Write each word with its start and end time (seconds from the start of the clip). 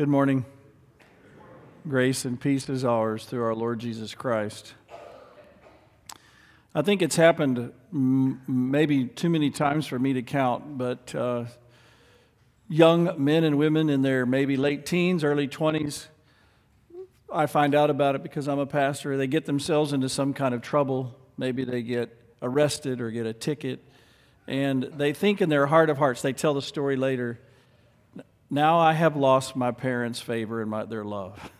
Good 0.00 0.08
morning. 0.08 0.46
Grace 1.86 2.24
and 2.24 2.40
peace 2.40 2.70
is 2.70 2.86
ours 2.86 3.26
through 3.26 3.44
our 3.44 3.54
Lord 3.54 3.80
Jesus 3.80 4.14
Christ. 4.14 4.72
I 6.74 6.80
think 6.80 7.02
it's 7.02 7.16
happened 7.16 7.70
maybe 7.92 9.04
too 9.04 9.28
many 9.28 9.50
times 9.50 9.86
for 9.86 9.98
me 9.98 10.14
to 10.14 10.22
count, 10.22 10.78
but 10.78 11.14
uh, 11.14 11.44
young 12.66 13.12
men 13.22 13.44
and 13.44 13.58
women 13.58 13.90
in 13.90 14.00
their 14.00 14.24
maybe 14.24 14.56
late 14.56 14.86
teens, 14.86 15.22
early 15.22 15.46
20s, 15.46 16.06
I 17.30 17.44
find 17.44 17.74
out 17.74 17.90
about 17.90 18.14
it 18.14 18.22
because 18.22 18.48
I'm 18.48 18.58
a 18.58 18.64
pastor. 18.64 19.18
They 19.18 19.26
get 19.26 19.44
themselves 19.44 19.92
into 19.92 20.08
some 20.08 20.32
kind 20.32 20.54
of 20.54 20.62
trouble. 20.62 21.14
Maybe 21.36 21.64
they 21.64 21.82
get 21.82 22.18
arrested 22.40 23.02
or 23.02 23.10
get 23.10 23.26
a 23.26 23.34
ticket. 23.34 23.84
And 24.46 24.82
they 24.82 25.12
think 25.12 25.42
in 25.42 25.50
their 25.50 25.66
heart 25.66 25.90
of 25.90 25.98
hearts, 25.98 26.22
they 26.22 26.32
tell 26.32 26.54
the 26.54 26.62
story 26.62 26.96
later 26.96 27.38
now 28.50 28.80
I 28.80 28.94
have 28.94 29.16
lost 29.16 29.54
my 29.54 29.70
parents' 29.70 30.20
favor 30.20 30.60
and 30.60 30.68
my, 30.68 30.84
their 30.84 31.04
love. 31.04 31.50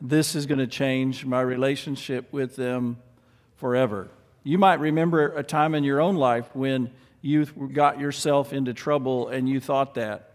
This 0.00 0.34
is 0.34 0.46
going 0.46 0.58
to 0.58 0.66
change 0.66 1.26
my 1.26 1.42
relationship 1.42 2.32
with 2.32 2.56
them 2.56 2.96
forever. 3.56 4.08
You 4.42 4.56
might 4.56 4.80
remember 4.80 5.36
a 5.36 5.42
time 5.42 5.74
in 5.74 5.84
your 5.84 6.00
own 6.00 6.16
life 6.16 6.48
when 6.54 6.90
you 7.20 7.44
got 7.44 8.00
yourself 8.00 8.54
into 8.54 8.72
trouble 8.72 9.28
and 9.28 9.46
you 9.46 9.60
thought 9.60 9.94
that. 9.96 10.32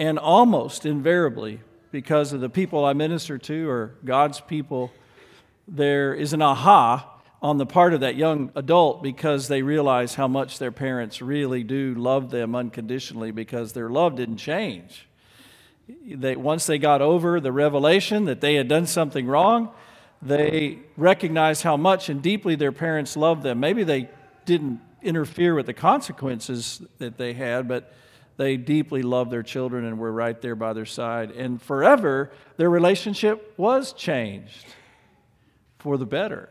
And 0.00 0.18
almost 0.18 0.84
invariably, 0.84 1.60
because 1.92 2.32
of 2.32 2.40
the 2.40 2.48
people 2.48 2.84
I 2.84 2.92
minister 2.92 3.38
to 3.38 3.70
or 3.70 3.94
God's 4.04 4.40
people, 4.40 4.90
there 5.68 6.12
is 6.12 6.32
an 6.32 6.42
aha 6.42 7.08
on 7.40 7.58
the 7.58 7.66
part 7.66 7.94
of 7.94 8.00
that 8.00 8.16
young 8.16 8.50
adult 8.56 9.04
because 9.04 9.46
they 9.46 9.62
realize 9.62 10.16
how 10.16 10.26
much 10.26 10.58
their 10.58 10.72
parents 10.72 11.22
really 11.22 11.62
do 11.62 11.94
love 11.94 12.30
them 12.30 12.56
unconditionally 12.56 13.30
because 13.30 13.72
their 13.72 13.88
love 13.88 14.16
didn't 14.16 14.38
change 14.38 15.06
they, 15.88 16.36
once 16.36 16.66
they 16.66 16.78
got 16.78 17.02
over 17.02 17.40
the 17.40 17.52
revelation 17.52 18.24
that 18.26 18.40
they 18.40 18.54
had 18.54 18.68
done 18.68 18.86
something 18.86 19.26
wrong, 19.26 19.70
they 20.20 20.78
recognized 20.96 21.62
how 21.62 21.76
much 21.76 22.08
and 22.08 22.22
deeply 22.22 22.54
their 22.54 22.72
parents 22.72 23.16
loved 23.16 23.42
them. 23.42 23.60
Maybe 23.60 23.82
they 23.82 24.08
didn't 24.44 24.80
interfere 25.02 25.54
with 25.54 25.66
the 25.66 25.74
consequences 25.74 26.80
that 26.98 27.18
they 27.18 27.32
had, 27.32 27.66
but 27.66 27.92
they 28.36 28.56
deeply 28.56 29.02
loved 29.02 29.30
their 29.30 29.42
children 29.42 29.84
and 29.84 29.98
were 29.98 30.12
right 30.12 30.40
there 30.40 30.54
by 30.54 30.72
their 30.72 30.86
side. 30.86 31.32
And 31.32 31.60
forever, 31.60 32.30
their 32.56 32.70
relationship 32.70 33.52
was 33.56 33.92
changed 33.92 34.64
for 35.78 35.96
the 35.98 36.06
better 36.06 36.48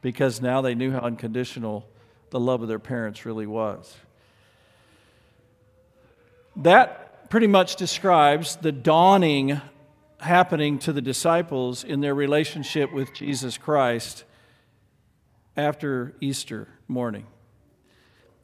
because 0.00 0.40
now 0.40 0.62
they 0.62 0.74
knew 0.74 0.90
how 0.90 1.00
unconditional 1.00 1.86
the 2.30 2.40
love 2.40 2.62
of 2.62 2.68
their 2.68 2.78
parents 2.78 3.24
really 3.26 3.46
was. 3.46 3.94
That 6.56 7.05
pretty 7.28 7.46
much 7.46 7.76
describes 7.76 8.56
the 8.56 8.72
dawning 8.72 9.60
happening 10.18 10.78
to 10.80 10.92
the 10.92 11.02
disciples 11.02 11.84
in 11.84 12.00
their 12.00 12.14
relationship 12.14 12.92
with 12.92 13.12
Jesus 13.12 13.58
Christ 13.58 14.24
after 15.56 16.14
Easter 16.20 16.68
morning. 16.88 17.26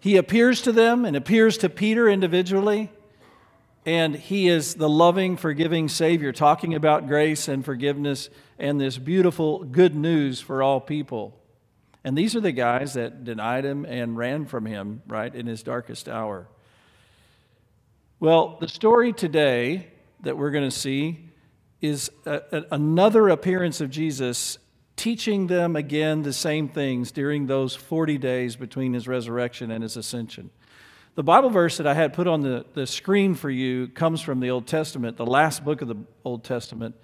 He 0.00 0.16
appears 0.16 0.62
to 0.62 0.72
them 0.72 1.04
and 1.04 1.16
appears 1.16 1.58
to 1.58 1.68
Peter 1.68 2.08
individually, 2.08 2.90
and 3.86 4.16
he 4.16 4.48
is 4.48 4.74
the 4.74 4.88
loving, 4.88 5.36
forgiving 5.36 5.88
Savior, 5.88 6.32
talking 6.32 6.74
about 6.74 7.06
grace 7.06 7.46
and 7.48 7.64
forgiveness 7.64 8.30
and 8.58 8.80
this 8.80 8.98
beautiful 8.98 9.64
good 9.64 9.94
news 9.94 10.40
for 10.40 10.62
all 10.62 10.80
people. 10.80 11.38
And 12.04 12.18
these 12.18 12.34
are 12.34 12.40
the 12.40 12.52
guys 12.52 12.94
that 12.94 13.22
denied 13.22 13.64
him 13.64 13.84
and 13.84 14.16
ran 14.16 14.46
from 14.46 14.66
him, 14.66 15.02
right, 15.06 15.32
in 15.32 15.46
his 15.46 15.62
darkest 15.62 16.08
hour. 16.08 16.48
Well, 18.22 18.56
the 18.60 18.68
story 18.68 19.12
today 19.12 19.88
that 20.20 20.38
we're 20.38 20.52
going 20.52 20.62
to 20.62 20.70
see 20.70 21.28
is 21.80 22.08
a, 22.24 22.40
a, 22.52 22.64
another 22.70 23.28
appearance 23.28 23.80
of 23.80 23.90
Jesus 23.90 24.58
teaching 24.94 25.48
them 25.48 25.74
again 25.74 26.22
the 26.22 26.32
same 26.32 26.68
things 26.68 27.10
during 27.10 27.48
those 27.48 27.74
40 27.74 28.18
days 28.18 28.54
between 28.54 28.92
his 28.92 29.08
resurrection 29.08 29.72
and 29.72 29.82
his 29.82 29.96
ascension. 29.96 30.50
The 31.16 31.24
Bible 31.24 31.50
verse 31.50 31.78
that 31.78 31.86
I 31.88 31.94
had 31.94 32.12
put 32.12 32.28
on 32.28 32.42
the, 32.42 32.64
the 32.74 32.86
screen 32.86 33.34
for 33.34 33.50
you 33.50 33.88
comes 33.88 34.20
from 34.20 34.38
the 34.38 34.50
Old 34.50 34.68
Testament, 34.68 35.16
the 35.16 35.26
last 35.26 35.64
book 35.64 35.82
of 35.82 35.88
the 35.88 35.96
Old 36.24 36.44
Testament, 36.44 36.94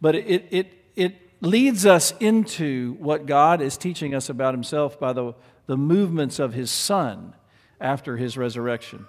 but 0.00 0.14
it, 0.14 0.46
it, 0.52 0.72
it 0.94 1.42
leads 1.42 1.86
us 1.86 2.14
into 2.20 2.92
what 3.00 3.26
God 3.26 3.60
is 3.60 3.76
teaching 3.76 4.14
us 4.14 4.28
about 4.28 4.54
himself 4.54 5.00
by 5.00 5.12
the, 5.12 5.34
the 5.66 5.76
movements 5.76 6.38
of 6.38 6.54
his 6.54 6.70
Son 6.70 7.34
after 7.80 8.16
his 8.16 8.38
resurrection. 8.38 9.06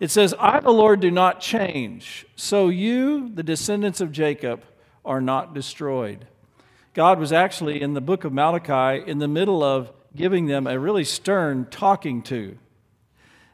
It 0.00 0.10
says, 0.10 0.34
I, 0.40 0.60
the 0.60 0.70
Lord, 0.70 1.00
do 1.00 1.10
not 1.10 1.40
change. 1.40 2.26
So 2.34 2.70
you, 2.70 3.28
the 3.28 3.42
descendants 3.42 4.00
of 4.00 4.10
Jacob, 4.10 4.64
are 5.04 5.20
not 5.20 5.52
destroyed. 5.54 6.26
God 6.94 7.18
was 7.18 7.32
actually 7.32 7.82
in 7.82 7.92
the 7.92 8.00
book 8.00 8.24
of 8.24 8.32
Malachi 8.32 9.08
in 9.08 9.18
the 9.18 9.28
middle 9.28 9.62
of 9.62 9.92
giving 10.16 10.46
them 10.46 10.66
a 10.66 10.78
really 10.78 11.04
stern 11.04 11.66
talking 11.70 12.22
to. 12.22 12.56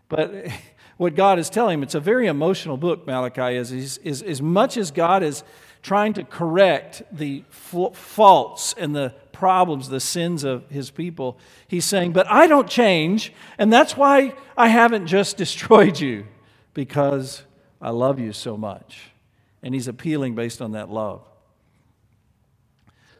But 0.08 0.46
what 0.96 1.16
God 1.16 1.40
is 1.40 1.50
telling 1.50 1.80
them, 1.80 1.82
it's 1.82 1.96
a 1.96 2.00
very 2.00 2.28
emotional 2.28 2.76
book, 2.76 3.08
Malachi 3.08 3.56
is, 3.56 3.72
is, 3.72 3.98
is 3.98 4.22
as 4.22 4.40
much 4.40 4.76
as 4.76 4.92
God 4.92 5.24
is 5.24 5.42
trying 5.82 6.12
to 6.14 6.24
correct 6.24 7.02
the 7.10 7.44
faults 7.50 8.74
and 8.78 8.94
the 8.94 9.12
problems, 9.32 9.88
the 9.88 10.00
sins 10.00 10.44
of 10.44 10.68
his 10.70 10.90
people, 10.90 11.38
he's 11.68 11.84
saying, 11.84 12.12
But 12.12 12.30
I 12.30 12.46
don't 12.46 12.68
change, 12.68 13.32
and 13.58 13.72
that's 13.72 13.96
why 13.96 14.34
I 14.56 14.68
haven't 14.68 15.08
just 15.08 15.36
destroyed 15.36 15.98
you 15.98 16.26
because 16.76 17.42
I 17.80 17.88
love 17.88 18.20
you 18.20 18.34
so 18.34 18.54
much. 18.58 19.10
And 19.62 19.72
he's 19.72 19.88
appealing 19.88 20.34
based 20.34 20.60
on 20.60 20.72
that 20.72 20.90
love. 20.90 21.22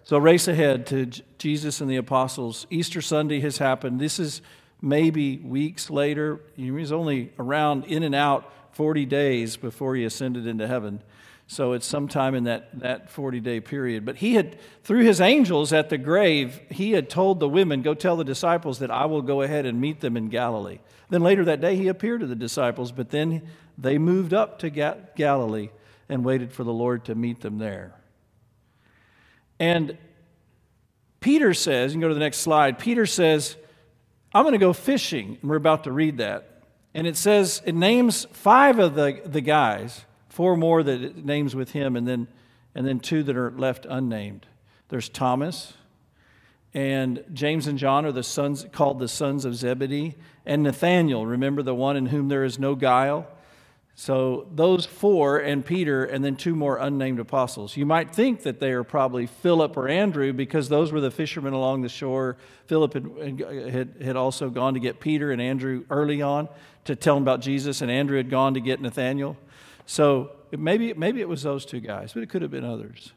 So, 0.04 0.18
race 0.18 0.46
ahead 0.46 0.86
to 0.88 1.06
Jesus 1.38 1.80
and 1.80 1.90
the 1.90 1.96
apostles. 1.96 2.66
Easter 2.68 3.00
Sunday 3.00 3.40
has 3.40 3.56
happened. 3.56 3.98
This 3.98 4.20
is 4.20 4.42
maybe 4.82 5.38
weeks 5.38 5.88
later. 5.88 6.38
He 6.54 6.70
was 6.70 6.92
only 6.92 7.32
around 7.38 7.86
in 7.86 8.02
and 8.02 8.14
out 8.14 8.52
40 8.72 9.06
days 9.06 9.56
before 9.56 9.96
he 9.96 10.04
ascended 10.04 10.46
into 10.46 10.68
heaven. 10.68 11.02
So 11.48 11.72
it's 11.72 11.86
sometime 11.86 12.34
in 12.34 12.44
that, 12.44 12.80
that 12.80 13.10
40 13.10 13.40
day 13.40 13.60
period. 13.60 14.04
But 14.04 14.16
he 14.16 14.34
had, 14.34 14.58
through 14.82 15.04
his 15.04 15.20
angels 15.20 15.72
at 15.72 15.90
the 15.90 15.98
grave, 15.98 16.60
he 16.70 16.92
had 16.92 17.08
told 17.08 17.38
the 17.38 17.48
women, 17.48 17.82
Go 17.82 17.94
tell 17.94 18.16
the 18.16 18.24
disciples 18.24 18.80
that 18.80 18.90
I 18.90 19.04
will 19.06 19.22
go 19.22 19.42
ahead 19.42 19.64
and 19.64 19.80
meet 19.80 20.00
them 20.00 20.16
in 20.16 20.28
Galilee. 20.28 20.80
Then 21.08 21.22
later 21.22 21.44
that 21.44 21.60
day, 21.60 21.76
he 21.76 21.86
appeared 21.86 22.20
to 22.20 22.26
the 22.26 22.34
disciples, 22.34 22.90
but 22.90 23.10
then 23.10 23.42
they 23.78 23.96
moved 23.96 24.34
up 24.34 24.58
to 24.60 24.70
Ga- 24.70 24.96
Galilee 25.14 25.70
and 26.08 26.24
waited 26.24 26.52
for 26.52 26.64
the 26.64 26.72
Lord 26.72 27.04
to 27.04 27.14
meet 27.14 27.40
them 27.40 27.58
there. 27.58 27.94
And 29.60 29.96
Peter 31.20 31.54
says, 31.54 31.92
you 31.92 31.94
can 31.94 32.00
go 32.00 32.08
to 32.08 32.14
the 32.14 32.20
next 32.20 32.38
slide. 32.38 32.78
Peter 32.78 33.06
says, 33.06 33.56
I'm 34.32 34.42
going 34.42 34.52
to 34.52 34.58
go 34.58 34.72
fishing. 34.72 35.38
And 35.40 35.50
we're 35.50 35.56
about 35.56 35.84
to 35.84 35.92
read 35.92 36.18
that. 36.18 36.62
And 36.92 37.06
it 37.06 37.16
says, 37.16 37.62
it 37.64 37.74
names 37.74 38.26
five 38.32 38.78
of 38.78 38.94
the, 38.94 39.20
the 39.24 39.40
guys, 39.40 40.05
four 40.36 40.54
more 40.54 40.82
that 40.82 41.24
names 41.24 41.56
with 41.56 41.70
him, 41.70 41.96
and 41.96 42.06
then, 42.06 42.28
and 42.74 42.86
then 42.86 43.00
two 43.00 43.22
that 43.22 43.38
are 43.38 43.50
left 43.52 43.86
unnamed. 43.88 44.44
There's 44.90 45.08
Thomas, 45.08 45.72
and 46.74 47.24
James 47.32 47.66
and 47.66 47.78
John 47.78 48.04
are 48.04 48.12
the 48.12 48.22
sons 48.22 48.66
called 48.70 48.98
the 48.98 49.08
sons 49.08 49.46
of 49.46 49.56
Zebedee, 49.56 50.14
and 50.44 50.62
Nathaniel, 50.62 51.24
remember 51.24 51.62
the 51.62 51.74
one 51.74 51.96
in 51.96 52.04
whom 52.04 52.28
there 52.28 52.44
is 52.44 52.58
no 52.58 52.74
guile? 52.74 53.26
So 53.94 54.46
those 54.54 54.84
four 54.84 55.38
and 55.38 55.64
Peter, 55.64 56.04
and 56.04 56.22
then 56.22 56.36
two 56.36 56.54
more 56.54 56.76
unnamed 56.76 57.18
apostles. 57.18 57.74
You 57.74 57.86
might 57.86 58.14
think 58.14 58.42
that 58.42 58.60
they 58.60 58.72
are 58.72 58.84
probably 58.84 59.24
Philip 59.24 59.74
or 59.74 59.88
Andrew 59.88 60.34
because 60.34 60.68
those 60.68 60.92
were 60.92 61.00
the 61.00 61.10
fishermen 61.10 61.54
along 61.54 61.80
the 61.80 61.88
shore. 61.88 62.36
Philip 62.66 62.92
had, 62.92 63.70
had, 63.70 63.94
had 64.02 64.16
also 64.16 64.50
gone 64.50 64.74
to 64.74 64.80
get 64.80 65.00
Peter 65.00 65.32
and 65.32 65.40
Andrew 65.40 65.86
early 65.88 66.20
on 66.20 66.50
to 66.84 66.94
tell 66.94 67.14
them 67.14 67.22
about 67.22 67.40
Jesus, 67.40 67.80
and 67.80 67.90
Andrew 67.90 68.18
had 68.18 68.28
gone 68.28 68.52
to 68.52 68.60
get 68.60 68.82
Nathaniel. 68.82 69.38
So 69.86 70.32
maybe, 70.50 70.92
maybe 70.94 71.20
it 71.20 71.28
was 71.28 71.42
those 71.42 71.64
two 71.64 71.80
guys, 71.80 72.12
but 72.12 72.22
it 72.22 72.28
could 72.28 72.42
have 72.42 72.50
been 72.50 72.64
others. 72.64 73.12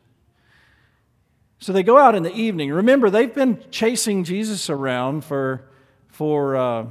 So 1.59 1.73
they 1.73 1.83
go 1.83 1.97
out 1.97 2.15
in 2.15 2.23
the 2.23 2.33
evening. 2.33 2.71
Remember, 2.71 3.09
they've 3.09 3.33
been 3.33 3.61
chasing 3.69 4.23
Jesus 4.23 4.69
around 4.69 5.25
for, 5.25 5.67
for 6.07 6.55
uh, 6.55 6.85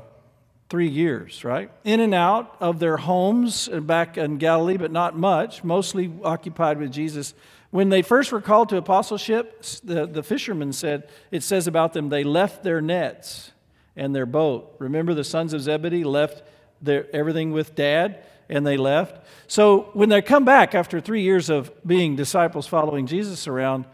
three 0.69 0.89
years, 0.89 1.43
right? 1.43 1.71
In 1.85 2.01
and 2.01 2.15
out 2.15 2.55
of 2.61 2.79
their 2.79 2.99
homes 2.99 3.69
back 3.69 4.19
in 4.19 4.37
Galilee, 4.37 4.77
but 4.77 4.93
not 4.93 5.17
much, 5.17 5.65
mostly 5.65 6.13
occupied 6.23 6.79
with 6.79 6.93
Jesus. 6.93 7.33
When 7.71 7.89
they 7.89 8.03
first 8.03 8.33
were 8.33 8.43
called 8.43 8.69
to 8.71 8.77
apostleship, 8.77 9.63
the, 9.83 10.07
the 10.07 10.23
fishermen 10.23 10.75
said, 10.75 11.09
it 11.31 11.43
says 11.43 11.67
about 11.67 11.95
them, 11.95 12.11
they 12.11 12.25
left 12.25 12.63
their 12.63 12.83
nets 12.83 13.53
and 13.97 14.15
their 14.15 14.27
boat. 14.27 14.77
Remember, 14.79 15.15
the 15.15 15.25
sons 15.25 15.55
of 15.55 15.63
Zebedee 15.63 16.05
left 16.05 16.43
their, 16.83 17.07
everything 17.15 17.53
with 17.53 17.75
dad 17.75 18.23
and 18.49 18.67
they 18.67 18.77
left. 18.77 19.27
So 19.47 19.91
when 19.93 20.09
they 20.09 20.23
come 20.23 20.45
back 20.45 20.75
after 20.75 21.01
three 21.01 21.23
years 21.23 21.51
of 21.51 21.71
being 21.87 22.17
disciples 22.17 22.67
following 22.67 23.07
Jesus 23.07 23.47
around, 23.47 23.87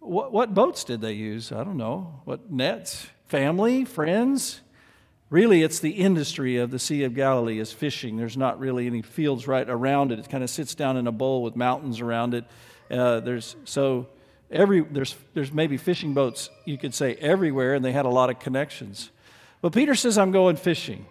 what, 0.00 0.32
what 0.32 0.54
boats 0.54 0.84
did 0.84 1.00
they 1.00 1.12
use? 1.12 1.52
I 1.52 1.64
don't 1.64 1.76
know. 1.76 2.20
What 2.24 2.50
nets? 2.50 3.06
Family? 3.26 3.84
Friends? 3.84 4.60
Really, 5.30 5.62
it's 5.62 5.80
the 5.80 5.90
industry 5.90 6.56
of 6.56 6.70
the 6.70 6.78
Sea 6.78 7.04
of 7.04 7.14
Galilee 7.14 7.58
is 7.58 7.70
fishing. 7.70 8.16
There's 8.16 8.36
not 8.36 8.58
really 8.58 8.86
any 8.86 9.02
fields 9.02 9.46
right 9.46 9.68
around 9.68 10.10
it. 10.10 10.18
It 10.18 10.30
kind 10.30 10.42
of 10.42 10.48
sits 10.48 10.74
down 10.74 10.96
in 10.96 11.06
a 11.06 11.12
bowl 11.12 11.42
with 11.42 11.54
mountains 11.54 12.00
around 12.00 12.32
it. 12.32 12.44
Uh, 12.90 13.20
there's 13.20 13.54
so 13.64 14.06
every 14.50 14.80
there's 14.80 15.14
there's 15.34 15.52
maybe 15.52 15.76
fishing 15.76 16.14
boats 16.14 16.48
you 16.64 16.78
could 16.78 16.94
say 16.94 17.14
everywhere, 17.16 17.74
and 17.74 17.84
they 17.84 17.92
had 17.92 18.06
a 18.06 18.10
lot 18.10 18.30
of 18.30 18.38
connections. 18.38 19.10
But 19.60 19.74
Peter 19.74 19.94
says, 19.94 20.16
"I'm 20.16 20.30
going 20.30 20.56
fishing." 20.56 21.04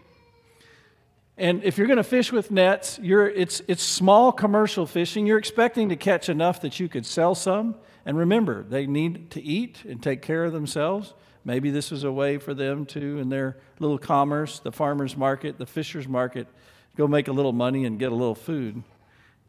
And 1.38 1.63
if 1.63 1.78
you're 1.78 1.88
going 1.88 1.98
to 1.98 2.04
fish 2.04 2.31
with 2.31 2.50
nets, 2.50 3.00
you're, 3.01 3.30
it's, 3.30 3.62
it's 3.68 3.84
small 3.84 4.31
commercial 4.31 4.88
fishing. 4.88 5.28
You're 5.28 5.38
expecting 5.38 5.89
to 5.89 5.95
catch 5.95 6.30
enough 6.30 6.62
that 6.62 6.80
you 6.80 6.89
could 6.89 7.06
sell 7.06 7.36
some. 7.36 7.75
And 8.06 8.18
remember, 8.18 8.63
they 8.63 8.88
need 8.88 9.31
to 9.31 9.42
eat 9.42 9.84
and 9.88 10.01
take 10.01 10.22
care 10.22 10.45
of 10.45 10.54
themselves. 10.54 11.13
Maybe 11.45 11.69
this 11.69 11.92
was 11.92 12.04
a 12.04 12.12
way 12.12 12.39
for 12.39 12.54
them 12.54 12.86
to, 12.88 13.19
in 13.19 13.30
their 13.30 13.57
little 13.80 14.00
commerce, 14.00 14.60
the 14.60 14.72
farmer's 14.72 15.16
market, 15.16 15.57
the 15.57 15.66
fisher's 15.66 16.07
market, 16.07 16.48
go 16.95 17.07
make 17.07 17.28
a 17.28 17.31
little 17.31 17.54
money 17.54 17.86
and 17.86 18.00
get 18.00 18.12
a 18.12 18.16
little 18.16 18.36
food. 18.36 18.81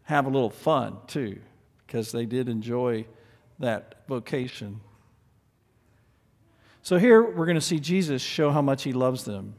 Have 0.05 0.27
a 0.27 0.31
little 0.31 0.51
fun, 0.51 0.99
too, 1.07 1.41
because 1.87 2.13
they 2.13 2.27
did 2.27 2.49
enjoy 2.49 3.07
that 3.59 4.05
vocation. 4.07 4.81
So 6.83 6.99
here 6.99 7.23
we're 7.23 7.47
going 7.47 7.57
to 7.57 7.61
see 7.61 7.81
Jesus 7.81 8.23
show 8.23 8.51
how 8.51 8.63
much 8.63 8.83
he 8.83 8.93
loves 8.93 9.25
them. 9.25 9.55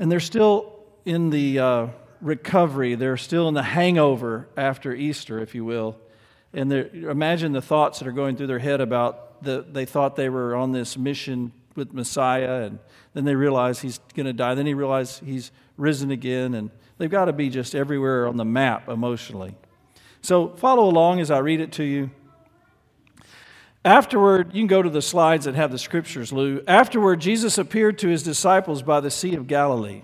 And 0.00 0.10
they're 0.10 0.18
still 0.18 0.80
in 1.04 1.28
the 1.28 1.58
uh, 1.58 1.86
recovery, 2.22 2.94
they're 2.94 3.18
still 3.18 3.48
in 3.48 3.54
the 3.54 3.62
hangover 3.62 4.48
after 4.56 4.94
Easter, 4.94 5.38
if 5.40 5.54
you 5.54 5.62
will. 5.64 5.98
And 6.54 6.72
imagine 6.72 7.52
the 7.52 7.60
thoughts 7.60 7.98
that 7.98 8.08
are 8.08 8.12
going 8.12 8.36
through 8.36 8.46
their 8.48 8.58
head 8.58 8.80
about 8.80 9.42
the, 9.42 9.64
they 9.70 9.84
thought 9.84 10.16
they 10.16 10.30
were 10.30 10.56
on 10.56 10.72
this 10.72 10.96
mission 10.96 11.52
with 11.76 11.92
Messiah, 11.92 12.62
and 12.62 12.78
then 13.12 13.24
they 13.26 13.34
realize 13.34 13.80
he's 13.80 13.98
going 14.14 14.26
to 14.26 14.32
die. 14.32 14.54
Then 14.54 14.66
he 14.66 14.72
realizes 14.72 15.20
he's 15.24 15.52
risen 15.76 16.10
again, 16.10 16.54
and 16.54 16.70
they've 16.96 17.10
got 17.10 17.26
to 17.26 17.34
be 17.34 17.50
just 17.50 17.74
everywhere 17.74 18.26
on 18.26 18.38
the 18.38 18.44
map 18.44 18.88
emotionally. 18.88 19.54
So 20.22 20.48
follow 20.48 20.88
along 20.88 21.20
as 21.20 21.30
I 21.30 21.38
read 21.38 21.60
it 21.60 21.72
to 21.72 21.84
you. 21.84 22.10
Afterward, 23.84 24.54
you 24.54 24.60
can 24.60 24.66
go 24.66 24.82
to 24.82 24.90
the 24.90 25.00
slides 25.00 25.46
that 25.46 25.54
have 25.54 25.70
the 25.70 25.78
scriptures, 25.78 26.32
Lou. 26.32 26.62
Afterward, 26.66 27.20
Jesus 27.20 27.56
appeared 27.56 27.98
to 27.98 28.08
his 28.08 28.22
disciples 28.22 28.82
by 28.82 29.00
the 29.00 29.10
Sea 29.10 29.34
of 29.34 29.46
Galilee. 29.46 30.02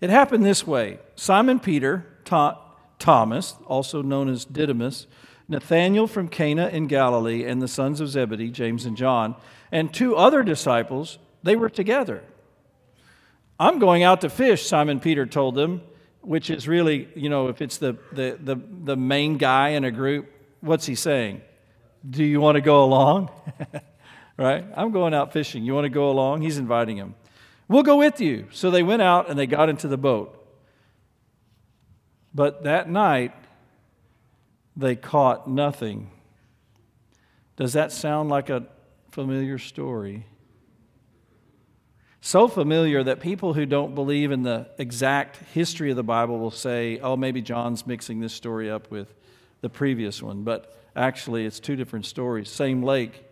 It 0.00 0.10
happened 0.10 0.44
this 0.44 0.66
way 0.66 0.98
Simon 1.14 1.58
Peter, 1.58 2.06
Thomas, 2.24 3.54
also 3.66 4.02
known 4.02 4.28
as 4.28 4.44
Didymus, 4.44 5.06
Nathanael 5.48 6.06
from 6.06 6.28
Cana 6.28 6.68
in 6.68 6.86
Galilee, 6.86 7.44
and 7.44 7.62
the 7.62 7.68
sons 7.68 8.00
of 8.00 8.08
Zebedee, 8.08 8.50
James 8.50 8.84
and 8.84 8.96
John, 8.96 9.36
and 9.70 9.92
two 9.92 10.14
other 10.14 10.42
disciples, 10.42 11.18
they 11.42 11.56
were 11.56 11.70
together. 11.70 12.22
I'm 13.58 13.78
going 13.78 14.02
out 14.02 14.20
to 14.20 14.28
fish, 14.28 14.66
Simon 14.66 15.00
Peter 15.00 15.24
told 15.24 15.54
them, 15.54 15.82
which 16.20 16.50
is 16.50 16.68
really, 16.68 17.08
you 17.14 17.28
know, 17.28 17.48
if 17.48 17.62
it's 17.62 17.78
the, 17.78 17.96
the, 18.12 18.38
the, 18.40 18.56
the 18.84 18.96
main 18.96 19.38
guy 19.38 19.70
in 19.70 19.84
a 19.84 19.90
group, 19.90 20.30
what's 20.60 20.86
he 20.86 20.94
saying? 20.94 21.40
Do 22.08 22.24
you 22.24 22.40
want 22.40 22.56
to 22.56 22.60
go 22.60 22.84
along? 22.84 23.30
right? 24.36 24.64
I'm 24.76 24.90
going 24.90 25.14
out 25.14 25.32
fishing. 25.32 25.64
You 25.64 25.74
want 25.74 25.84
to 25.84 25.90
go 25.90 26.10
along? 26.10 26.42
He's 26.42 26.58
inviting 26.58 26.96
him. 26.96 27.14
We'll 27.68 27.82
go 27.82 27.96
with 27.96 28.20
you. 28.20 28.48
So 28.50 28.70
they 28.70 28.82
went 28.82 29.02
out 29.02 29.30
and 29.30 29.38
they 29.38 29.46
got 29.46 29.68
into 29.68 29.88
the 29.88 29.96
boat. 29.96 30.38
But 32.34 32.64
that 32.64 32.88
night, 32.88 33.32
they 34.76 34.96
caught 34.96 35.48
nothing. 35.48 36.10
Does 37.56 37.74
that 37.74 37.92
sound 37.92 38.30
like 38.30 38.50
a 38.50 38.66
familiar 39.10 39.58
story? 39.58 40.26
So 42.20 42.48
familiar 42.48 43.02
that 43.02 43.20
people 43.20 43.52
who 43.52 43.66
don't 43.66 43.94
believe 43.94 44.30
in 44.30 44.42
the 44.42 44.68
exact 44.78 45.38
history 45.52 45.90
of 45.90 45.96
the 45.96 46.04
Bible 46.04 46.38
will 46.38 46.52
say, 46.52 46.98
oh, 47.00 47.16
maybe 47.16 47.42
John's 47.42 47.86
mixing 47.86 48.20
this 48.20 48.32
story 48.32 48.70
up 48.70 48.90
with 48.90 49.12
the 49.60 49.68
previous 49.68 50.22
one. 50.22 50.44
But 50.44 50.81
actually, 50.96 51.46
it's 51.46 51.60
two 51.60 51.76
different 51.76 52.06
stories. 52.06 52.48
Same 52.48 52.82
lake. 52.82 53.24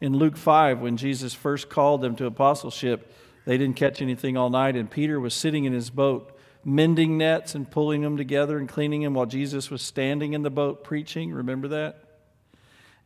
In 0.00 0.16
Luke 0.16 0.36
5, 0.36 0.80
when 0.80 0.96
Jesus 0.96 1.34
first 1.34 1.68
called 1.68 2.00
them 2.00 2.16
to 2.16 2.26
apostleship, 2.26 3.12
they 3.44 3.58
didn't 3.58 3.76
catch 3.76 4.02
anything 4.02 4.36
all 4.36 4.50
night, 4.50 4.76
and 4.76 4.90
Peter 4.90 5.18
was 5.18 5.34
sitting 5.34 5.64
in 5.64 5.72
his 5.72 5.90
boat 5.90 6.38
mending 6.64 7.18
nets 7.18 7.54
and 7.54 7.70
pulling 7.70 8.02
them 8.02 8.16
together 8.16 8.58
and 8.58 8.68
cleaning 8.68 9.02
them 9.02 9.14
while 9.14 9.26
Jesus 9.26 9.70
was 9.70 9.82
standing 9.82 10.32
in 10.32 10.42
the 10.42 10.50
boat 10.50 10.84
preaching. 10.84 11.32
Remember 11.32 11.68
that? 11.68 11.98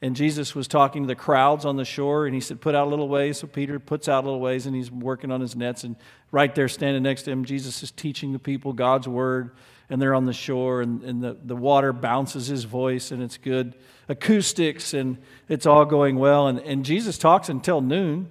And 0.03 0.15
Jesus 0.15 0.55
was 0.55 0.69
talking 0.69 1.05
to 1.05 1.07
the 1.07 1.15
crowds 1.15 1.65
on 1.65 1.77
the 1.77 1.85
shore, 1.85 2.27
and 2.27 2.35
he 2.35 2.41
said, 2.41 2.61
Put 2.61 2.75
out 2.75 2.87
a 2.87 2.91
little 2.91 3.09
ways. 3.09 3.39
So 3.39 3.47
Peter 3.47 3.79
puts 3.79 4.09
out 4.09 4.25
a 4.25 4.27
little 4.27 4.41
ways, 4.41 4.67
and 4.67 4.77
he's 4.77 4.91
working 4.91 5.33
on 5.33 5.41
his 5.41 5.57
nets. 5.57 5.85
And 5.85 5.97
right 6.31 6.55
there, 6.55 6.69
standing 6.69 7.03
next 7.03 7.23
to 7.23 7.31
him, 7.31 7.47
Jesus 7.47 7.83
is 7.83 7.91
teaching 7.93 8.35
the 8.35 8.39
people 8.39 8.75
God's 8.75 9.09
word, 9.09 9.53
and 9.89 10.03
they're 10.03 10.15
on 10.15 10.25
the 10.25 10.33
shore, 10.33 10.83
and, 10.83 11.03
and 11.03 11.23
the, 11.23 11.37
the 11.45 11.57
water 11.57 11.93
bounces 11.93 12.49
his 12.49 12.65
voice, 12.65 13.11
and 13.13 13.23
it's 13.23 13.39
good 13.39 13.75
acoustics, 14.09 14.95
and 14.95 15.19
it's 15.49 15.67
all 15.67 15.85
going 15.85 16.17
well. 16.17 16.49
And, 16.49 16.59
and 16.61 16.85
Jesus 16.85 17.19
talks 17.19 17.49
until 17.49 17.81
noon. 17.81 18.31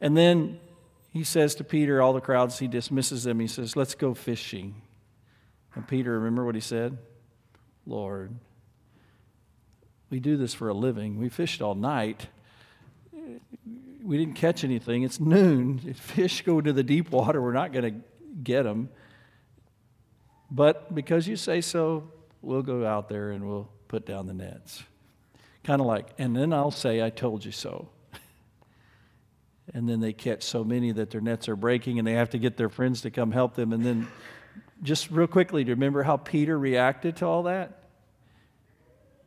And 0.00 0.16
then 0.16 0.60
he 1.10 1.24
says 1.24 1.54
to 1.56 1.64
Peter, 1.64 2.00
all 2.00 2.12
the 2.12 2.20
crowds, 2.20 2.58
he 2.58 2.68
dismisses 2.68 3.24
them. 3.24 3.40
He 3.40 3.46
says, 3.46 3.76
Let's 3.76 3.94
go 3.94 4.14
fishing. 4.14 4.82
And 5.74 5.86
Peter, 5.86 6.18
remember 6.18 6.44
what 6.44 6.54
he 6.54 6.60
said? 6.60 6.98
Lord, 7.86 8.34
we 10.10 10.20
do 10.20 10.36
this 10.36 10.54
for 10.54 10.68
a 10.68 10.74
living. 10.74 11.18
We 11.18 11.28
fished 11.28 11.62
all 11.62 11.74
night. 11.74 12.26
We 14.02 14.16
didn't 14.16 14.34
catch 14.34 14.64
anything. 14.64 15.02
It's 15.02 15.20
noon. 15.20 15.80
If 15.86 15.98
fish 15.98 16.42
go 16.42 16.58
into 16.58 16.72
the 16.72 16.82
deep 16.82 17.10
water, 17.10 17.42
we're 17.42 17.52
not 17.52 17.72
going 17.72 17.84
to 17.84 18.00
get 18.42 18.62
them. 18.62 18.88
But 20.50 20.94
because 20.94 21.28
you 21.28 21.36
say 21.36 21.60
so, 21.60 22.10
we'll 22.42 22.62
go 22.62 22.86
out 22.86 23.08
there 23.08 23.30
and 23.30 23.48
we'll 23.48 23.68
put 23.88 24.06
down 24.06 24.26
the 24.26 24.34
nets. 24.34 24.82
Kind 25.64 25.80
of 25.80 25.86
like, 25.86 26.08
and 26.18 26.34
then 26.34 26.52
I'll 26.52 26.70
say, 26.70 27.02
I 27.02 27.10
told 27.10 27.44
you 27.44 27.52
so 27.52 27.88
and 29.74 29.88
then 29.88 30.00
they 30.00 30.12
catch 30.12 30.42
so 30.42 30.64
many 30.64 30.92
that 30.92 31.10
their 31.10 31.20
nets 31.20 31.48
are 31.48 31.56
breaking 31.56 31.98
and 31.98 32.06
they 32.06 32.12
have 32.12 32.30
to 32.30 32.38
get 32.38 32.56
their 32.56 32.68
friends 32.68 33.02
to 33.02 33.10
come 33.10 33.32
help 33.32 33.54
them. 33.54 33.72
And 33.72 33.84
then, 33.84 34.08
just 34.82 35.10
real 35.10 35.26
quickly, 35.26 35.64
do 35.64 35.70
you 35.70 35.74
remember 35.74 36.04
how 36.04 36.16
Peter 36.16 36.58
reacted 36.58 37.16
to 37.16 37.26
all 37.26 37.42
that? 37.44 37.82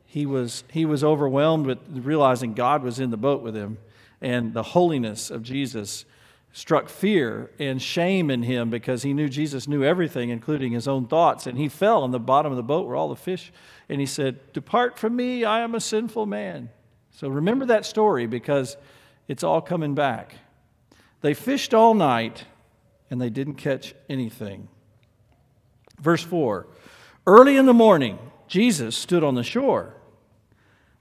He 0.06 0.26
was, 0.26 0.64
he 0.70 0.84
was 0.84 1.04
overwhelmed 1.04 1.66
with 1.66 1.78
realizing 1.90 2.54
God 2.54 2.82
was 2.82 2.98
in 2.98 3.10
the 3.10 3.16
boat 3.16 3.42
with 3.42 3.54
him, 3.54 3.78
and 4.20 4.52
the 4.52 4.62
holiness 4.62 5.30
of 5.30 5.42
Jesus 5.42 6.04
struck 6.52 6.88
fear 6.88 7.50
and 7.58 7.80
shame 7.80 8.30
in 8.30 8.42
him 8.42 8.68
because 8.68 9.02
he 9.02 9.14
knew 9.14 9.28
Jesus 9.28 9.66
knew 9.66 9.82
everything, 9.82 10.28
including 10.28 10.72
his 10.72 10.86
own 10.86 11.06
thoughts. 11.06 11.46
And 11.46 11.56
he 11.56 11.68
fell 11.68 12.02
on 12.02 12.10
the 12.10 12.20
bottom 12.20 12.52
of 12.52 12.56
the 12.56 12.62
boat 12.62 12.86
where 12.86 12.96
all 12.96 13.08
the 13.08 13.16
fish, 13.16 13.52
and 13.88 14.00
he 14.00 14.06
said, 14.06 14.52
Depart 14.52 14.98
from 14.98 15.16
me, 15.16 15.44
I 15.44 15.60
am 15.60 15.74
a 15.74 15.80
sinful 15.80 16.26
man. 16.26 16.68
So 17.10 17.28
remember 17.28 17.64
that 17.66 17.86
story 17.86 18.26
because 18.26 18.76
it's 19.28 19.42
all 19.42 19.60
coming 19.60 19.94
back. 19.94 20.34
They 21.22 21.34
fished 21.34 21.72
all 21.72 21.94
night 21.94 22.44
and 23.10 23.20
they 23.20 23.30
didn't 23.30 23.54
catch 23.54 23.94
anything. 24.08 24.68
Verse 26.00 26.22
4 26.22 26.66
Early 27.26 27.56
in 27.56 27.66
the 27.66 27.74
morning, 27.74 28.18
Jesus 28.48 28.96
stood 28.96 29.24
on 29.24 29.34
the 29.34 29.42
shore, 29.42 29.94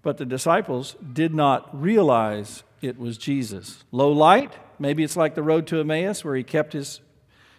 but 0.01 0.17
the 0.17 0.25
disciples 0.25 0.95
did 1.11 1.33
not 1.33 1.69
realize 1.79 2.63
it 2.81 2.97
was 2.97 3.17
Jesus. 3.17 3.83
Low 3.91 4.11
light, 4.11 4.53
maybe 4.81 5.03
it's 5.03 5.15
like 5.15 5.35
the 5.35 5.43
road 5.43 5.67
to 5.67 5.79
Emmaus 5.79 6.25
where 6.25 6.35
he 6.35 6.43
kept 6.43 6.73
his, 6.73 6.99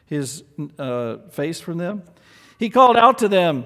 his 0.06 0.42
uh, 0.78 1.18
face 1.30 1.60
from 1.60 1.78
them. 1.78 2.02
He 2.58 2.68
called 2.68 2.96
out 2.96 3.18
to 3.18 3.28
them, 3.28 3.64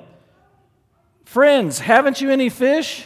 Friends, 1.24 1.80
haven't 1.80 2.20
you 2.20 2.30
any 2.30 2.50
fish? 2.50 3.04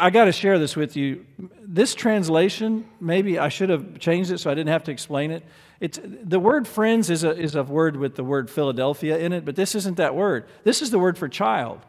I 0.00 0.10
got 0.10 0.24
to 0.24 0.32
share 0.32 0.58
this 0.58 0.74
with 0.74 0.96
you. 0.96 1.26
This 1.62 1.94
translation, 1.94 2.88
maybe 3.00 3.38
I 3.38 3.50
should 3.50 3.68
have 3.68 4.00
changed 4.00 4.32
it 4.32 4.38
so 4.38 4.50
I 4.50 4.54
didn't 4.54 4.70
have 4.70 4.84
to 4.84 4.90
explain 4.90 5.30
it. 5.30 5.44
It's, 5.78 6.00
the 6.02 6.40
word 6.40 6.66
friends 6.66 7.10
is 7.10 7.22
a, 7.22 7.36
is 7.36 7.54
a 7.54 7.62
word 7.62 7.96
with 7.96 8.16
the 8.16 8.24
word 8.24 8.50
Philadelphia 8.50 9.18
in 9.18 9.32
it, 9.32 9.44
but 9.44 9.54
this 9.54 9.74
isn't 9.74 9.98
that 9.98 10.14
word. 10.14 10.46
This 10.64 10.80
is 10.80 10.90
the 10.90 10.98
word 10.98 11.18
for 11.18 11.28
child. 11.28 11.80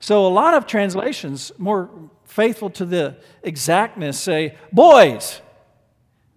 So 0.00 0.26
a 0.26 0.28
lot 0.28 0.54
of 0.54 0.66
translations, 0.66 1.52
more 1.56 1.88
faithful 2.24 2.70
to 2.70 2.84
the 2.84 3.16
exactness, 3.42 4.18
say 4.18 4.56
boys, 4.72 5.40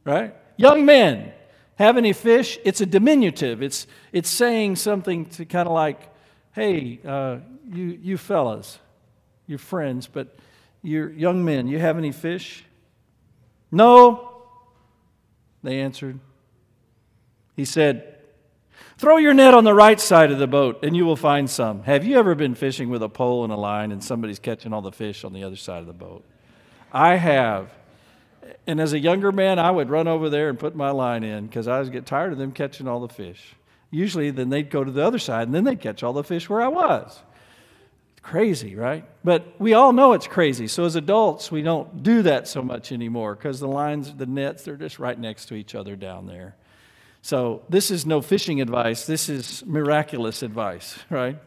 right? 0.05 0.35
Young 0.61 0.85
men. 0.85 1.33
Have 1.75 1.97
any 1.97 2.13
fish? 2.13 2.59
It's 2.63 2.81
a 2.81 2.85
diminutive. 2.85 3.63
It's, 3.63 3.87
it's 4.11 4.29
saying 4.29 4.75
something 4.75 5.25
to 5.25 5.45
kind 5.45 5.67
of 5.67 5.73
like, 5.73 5.99
hey, 6.51 6.99
uh, 7.05 7.37
you, 7.67 7.99
you 8.01 8.17
fellas, 8.17 8.77
you 9.47 9.57
friends, 9.57 10.07
but 10.07 10.37
you're 10.83 11.09
young 11.11 11.43
men, 11.43 11.67
you 11.67 11.79
have 11.79 11.97
any 11.97 12.11
fish? 12.11 12.63
No, 13.71 14.43
they 15.63 15.79
answered. 15.79 16.19
He 17.55 17.65
said, 17.65 18.17
Throw 18.97 19.17
your 19.17 19.33
net 19.33 19.55
on 19.55 19.63
the 19.63 19.73
right 19.73 19.99
side 19.99 20.31
of 20.31 20.37
the 20.37 20.47
boat 20.47 20.83
and 20.83 20.95
you 20.95 21.05
will 21.05 21.15
find 21.15 21.49
some. 21.49 21.81
Have 21.83 22.05
you 22.05 22.19
ever 22.19 22.35
been 22.35 22.53
fishing 22.53 22.89
with 22.89 23.01
a 23.01 23.09
pole 23.09 23.43
and 23.43 23.51
a 23.51 23.55
line 23.55 23.91
and 23.91 24.03
somebody's 24.03 24.37
catching 24.37 24.73
all 24.73 24.81
the 24.83 24.91
fish 24.91 25.23
on 25.23 25.33
the 25.33 25.43
other 25.43 25.55
side 25.55 25.79
of 25.79 25.87
the 25.87 25.93
boat? 25.93 26.23
I 26.91 27.15
have. 27.15 27.71
And 28.67 28.79
as 28.79 28.93
a 28.93 28.99
younger 28.99 29.31
man, 29.31 29.59
I 29.59 29.71
would 29.71 29.89
run 29.89 30.07
over 30.07 30.29
there 30.29 30.49
and 30.49 30.57
put 30.57 30.75
my 30.75 30.91
line 30.91 31.23
in 31.23 31.47
because 31.47 31.67
I 31.67 31.79
was 31.79 31.89
get 31.89 32.05
tired 32.05 32.31
of 32.31 32.37
them 32.37 32.51
catching 32.51 32.87
all 32.87 32.99
the 32.99 33.13
fish. 33.13 33.55
Usually, 33.89 34.31
then 34.31 34.49
they'd 34.49 34.69
go 34.69 34.83
to 34.83 34.91
the 34.91 35.05
other 35.05 35.19
side 35.19 35.47
and 35.47 35.53
then 35.53 35.63
they'd 35.63 35.79
catch 35.79 36.03
all 36.03 36.13
the 36.13 36.23
fish 36.23 36.49
where 36.49 36.61
I 36.61 36.67
was. 36.69 37.19
Crazy, 38.21 38.75
right? 38.75 39.03
But 39.23 39.59
we 39.59 39.73
all 39.73 39.93
know 39.93 40.13
it's 40.13 40.27
crazy. 40.27 40.67
So 40.67 40.85
as 40.85 40.95
adults, 40.95 41.51
we 41.51 41.63
don't 41.63 42.03
do 42.03 42.21
that 42.21 42.47
so 42.47 42.61
much 42.61 42.91
anymore 42.91 43.35
because 43.35 43.59
the 43.59 43.67
lines, 43.67 44.13
the 44.13 44.27
nets, 44.27 44.63
they're 44.63 44.75
just 44.75 44.99
right 44.99 45.17
next 45.17 45.47
to 45.47 45.55
each 45.55 45.73
other 45.73 45.95
down 45.95 46.27
there. 46.27 46.55
So 47.23 47.63
this 47.67 47.91
is 47.91 48.05
no 48.05 48.21
fishing 48.21 48.61
advice. 48.61 49.05
This 49.05 49.27
is 49.27 49.63
miraculous 49.65 50.43
advice, 50.43 50.97
right? 51.09 51.39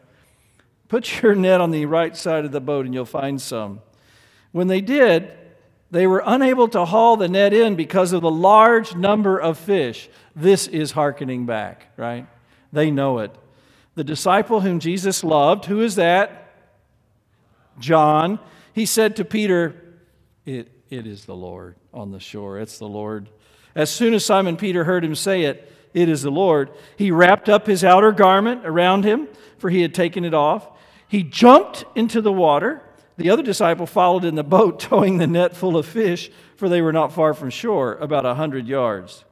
Put 0.87 1.21
your 1.21 1.33
net 1.33 1.61
on 1.61 1.71
the 1.71 1.85
right 1.85 2.15
side 2.15 2.45
of 2.45 2.51
the 2.51 2.61
boat 2.61 2.85
and 2.85 2.93
you'll 2.93 3.05
find 3.05 3.41
some. 3.41 3.81
When 4.51 4.67
they 4.67 4.81
did, 4.81 5.31
they 5.95 6.07
were 6.07 6.21
unable 6.25 6.67
to 6.67 6.83
haul 6.83 7.15
the 7.15 7.29
net 7.29 7.53
in 7.53 7.75
because 7.75 8.11
of 8.11 8.21
the 8.21 8.29
large 8.29 8.95
number 8.95 9.39
of 9.39 9.57
fish. 9.57 10.09
This 10.35 10.67
is 10.67 10.91
hearkening 10.91 11.45
back, 11.45 11.87
right? 11.95 12.27
They 12.73 12.91
know 12.91 13.19
it. 13.19 13.33
The 13.95 14.03
disciple 14.03 14.59
whom 14.59 14.81
Jesus 14.81 15.23
loved, 15.23 15.63
who 15.63 15.81
is 15.81 15.95
that? 15.95 16.51
John, 17.79 18.39
he 18.73 18.85
said 18.85 19.15
to 19.15 19.23
Peter, 19.23 19.73
it, 20.45 20.69
it 20.89 21.07
is 21.07 21.23
the 21.23 21.35
Lord 21.35 21.75
on 21.93 22.11
the 22.11 22.19
shore. 22.19 22.59
It's 22.59 22.77
the 22.77 22.89
Lord. 22.89 23.29
As 23.73 23.89
soon 23.89 24.13
as 24.13 24.25
Simon 24.25 24.57
Peter 24.57 24.83
heard 24.83 25.05
him 25.05 25.15
say 25.15 25.43
it, 25.43 25.71
it 25.93 26.09
is 26.09 26.23
the 26.23 26.29
Lord, 26.29 26.71
he 26.97 27.09
wrapped 27.09 27.47
up 27.47 27.67
his 27.67 27.85
outer 27.85 28.11
garment 28.11 28.65
around 28.65 29.05
him, 29.05 29.29
for 29.59 29.69
he 29.69 29.81
had 29.81 29.93
taken 29.93 30.25
it 30.25 30.33
off. 30.33 30.67
He 31.07 31.23
jumped 31.23 31.85
into 31.95 32.19
the 32.19 32.33
water. 32.33 32.81
The 33.17 33.29
other 33.29 33.43
disciple 33.43 33.85
followed 33.85 34.25
in 34.25 34.35
the 34.35 34.43
boat, 34.43 34.79
towing 34.79 35.17
the 35.17 35.27
net 35.27 35.55
full 35.55 35.77
of 35.77 35.85
fish, 35.85 36.29
for 36.55 36.69
they 36.69 36.81
were 36.81 36.93
not 36.93 37.13
far 37.13 37.33
from 37.33 37.49
shore, 37.49 37.95
about 37.95 38.25
a 38.25 38.35
hundred 38.35 38.67
yards. 38.67 39.23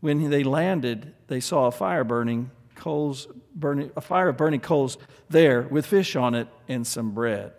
When 0.00 0.30
they 0.30 0.42
landed, 0.42 1.14
they 1.28 1.40
saw 1.40 1.66
a 1.66 1.70
fire 1.70 2.04
burning 2.04 2.50
coals 2.74 3.28
burning, 3.54 3.90
a 3.96 4.00
fire 4.00 4.28
of 4.28 4.36
burning 4.36 4.60
coals 4.60 4.98
there 5.30 5.62
with 5.62 5.86
fish 5.86 6.16
on 6.16 6.34
it 6.34 6.48
and 6.68 6.86
some 6.86 7.12
bread. 7.12 7.52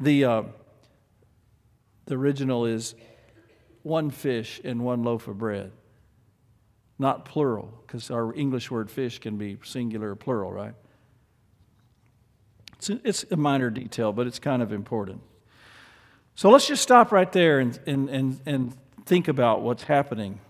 The, 0.00 0.24
uh, 0.24 0.42
the 2.06 2.16
original 2.16 2.66
is 2.66 2.94
one 3.82 4.10
fish 4.10 4.60
and 4.64 4.84
one 4.84 5.02
loaf 5.02 5.28
of 5.28 5.38
bread, 5.38 5.72
not 6.98 7.24
plural, 7.24 7.82
because 7.86 8.10
our 8.10 8.34
English 8.34 8.70
word 8.70 8.90
fish 8.90 9.18
can 9.18 9.38
be 9.38 9.56
singular 9.64 10.10
or 10.10 10.16
plural, 10.16 10.52
right? 10.52 10.74
It's 12.78 12.90
a, 12.90 13.00
it's 13.04 13.24
a 13.30 13.36
minor 13.36 13.70
detail, 13.70 14.12
but 14.12 14.26
it's 14.26 14.38
kind 14.38 14.62
of 14.62 14.72
important. 14.72 15.20
So 16.34 16.50
let's 16.50 16.66
just 16.66 16.82
stop 16.82 17.12
right 17.12 17.30
there 17.32 17.60
and, 17.60 17.78
and, 17.86 18.08
and, 18.08 18.40
and 18.46 18.76
think 19.04 19.28
about 19.28 19.62
what's 19.62 19.82
happening 19.82 20.40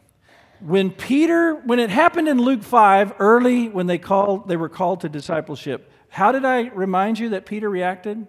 when 0.60 0.90
Peter, 0.90 1.54
when 1.54 1.78
it 1.78 1.90
happened 1.90 2.28
in 2.28 2.38
Luke 2.38 2.62
5, 2.62 3.14
early 3.18 3.68
when 3.68 3.86
they 3.86 3.98
called, 3.98 4.48
they 4.48 4.56
were 4.56 4.68
called 4.68 5.02
to 5.02 5.08
discipleship, 5.08 5.90
how 6.08 6.32
did 6.32 6.44
I 6.44 6.68
remind 6.68 7.18
you 7.18 7.30
that 7.30 7.46
Peter 7.46 7.68
reacted? 7.68 8.26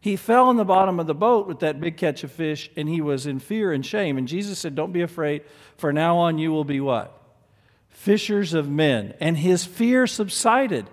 He 0.00 0.16
fell 0.16 0.50
in 0.50 0.56
the 0.56 0.64
bottom 0.64 1.00
of 1.00 1.06
the 1.06 1.14
boat 1.14 1.46
with 1.46 1.60
that 1.60 1.80
big 1.80 1.96
catch 1.96 2.24
of 2.24 2.32
fish, 2.32 2.70
and 2.76 2.88
he 2.88 3.00
was 3.00 3.26
in 3.26 3.38
fear 3.38 3.72
and 3.72 3.84
shame. 3.84 4.18
And 4.18 4.28
Jesus 4.28 4.58
said, 4.58 4.74
Don't 4.74 4.92
be 4.92 5.02
afraid, 5.02 5.42
for 5.76 5.92
now 5.92 6.18
on 6.18 6.38
you 6.38 6.52
will 6.52 6.64
be 6.64 6.80
what? 6.80 7.20
Fishers 7.88 8.54
of 8.54 8.68
men. 8.68 9.14
And 9.20 9.36
his 9.36 9.64
fear 9.64 10.06
subsided. 10.06 10.86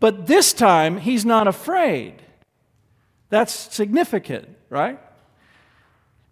But 0.00 0.26
this 0.26 0.52
time, 0.52 0.96
he's 0.96 1.24
not 1.24 1.46
afraid. 1.46 2.14
That's 3.28 3.52
significant, 3.52 4.48
right? 4.70 4.98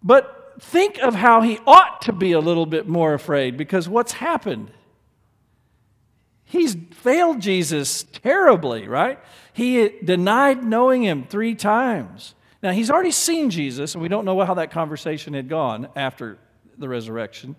But 0.03 0.55
think 0.59 0.97
of 0.97 1.15
how 1.15 1.41
he 1.41 1.59
ought 1.65 2.01
to 2.01 2.13
be 2.13 2.33
a 2.33 2.39
little 2.39 2.65
bit 2.65 2.87
more 2.87 3.13
afraid 3.13 3.55
because 3.55 3.87
what's 3.87 4.13
happened? 4.13 4.71
He's 6.43 6.75
failed 6.91 7.41
Jesus 7.41 8.03
terribly, 8.03 8.87
right? 8.87 9.19
He 9.53 9.89
denied 10.03 10.63
knowing 10.63 11.03
him 11.03 11.23
three 11.23 11.53
times. 11.53 12.33
Now, 12.63 12.71
he's 12.71 12.89
already 12.89 13.11
seen 13.11 13.51
Jesus, 13.51 13.93
and 13.93 14.01
we 14.01 14.09
don't 14.09 14.25
know 14.25 14.43
how 14.43 14.55
that 14.55 14.71
conversation 14.71 15.33
had 15.33 15.47
gone 15.47 15.87
after 15.95 16.39
the 16.77 16.89
resurrection. 16.89 17.55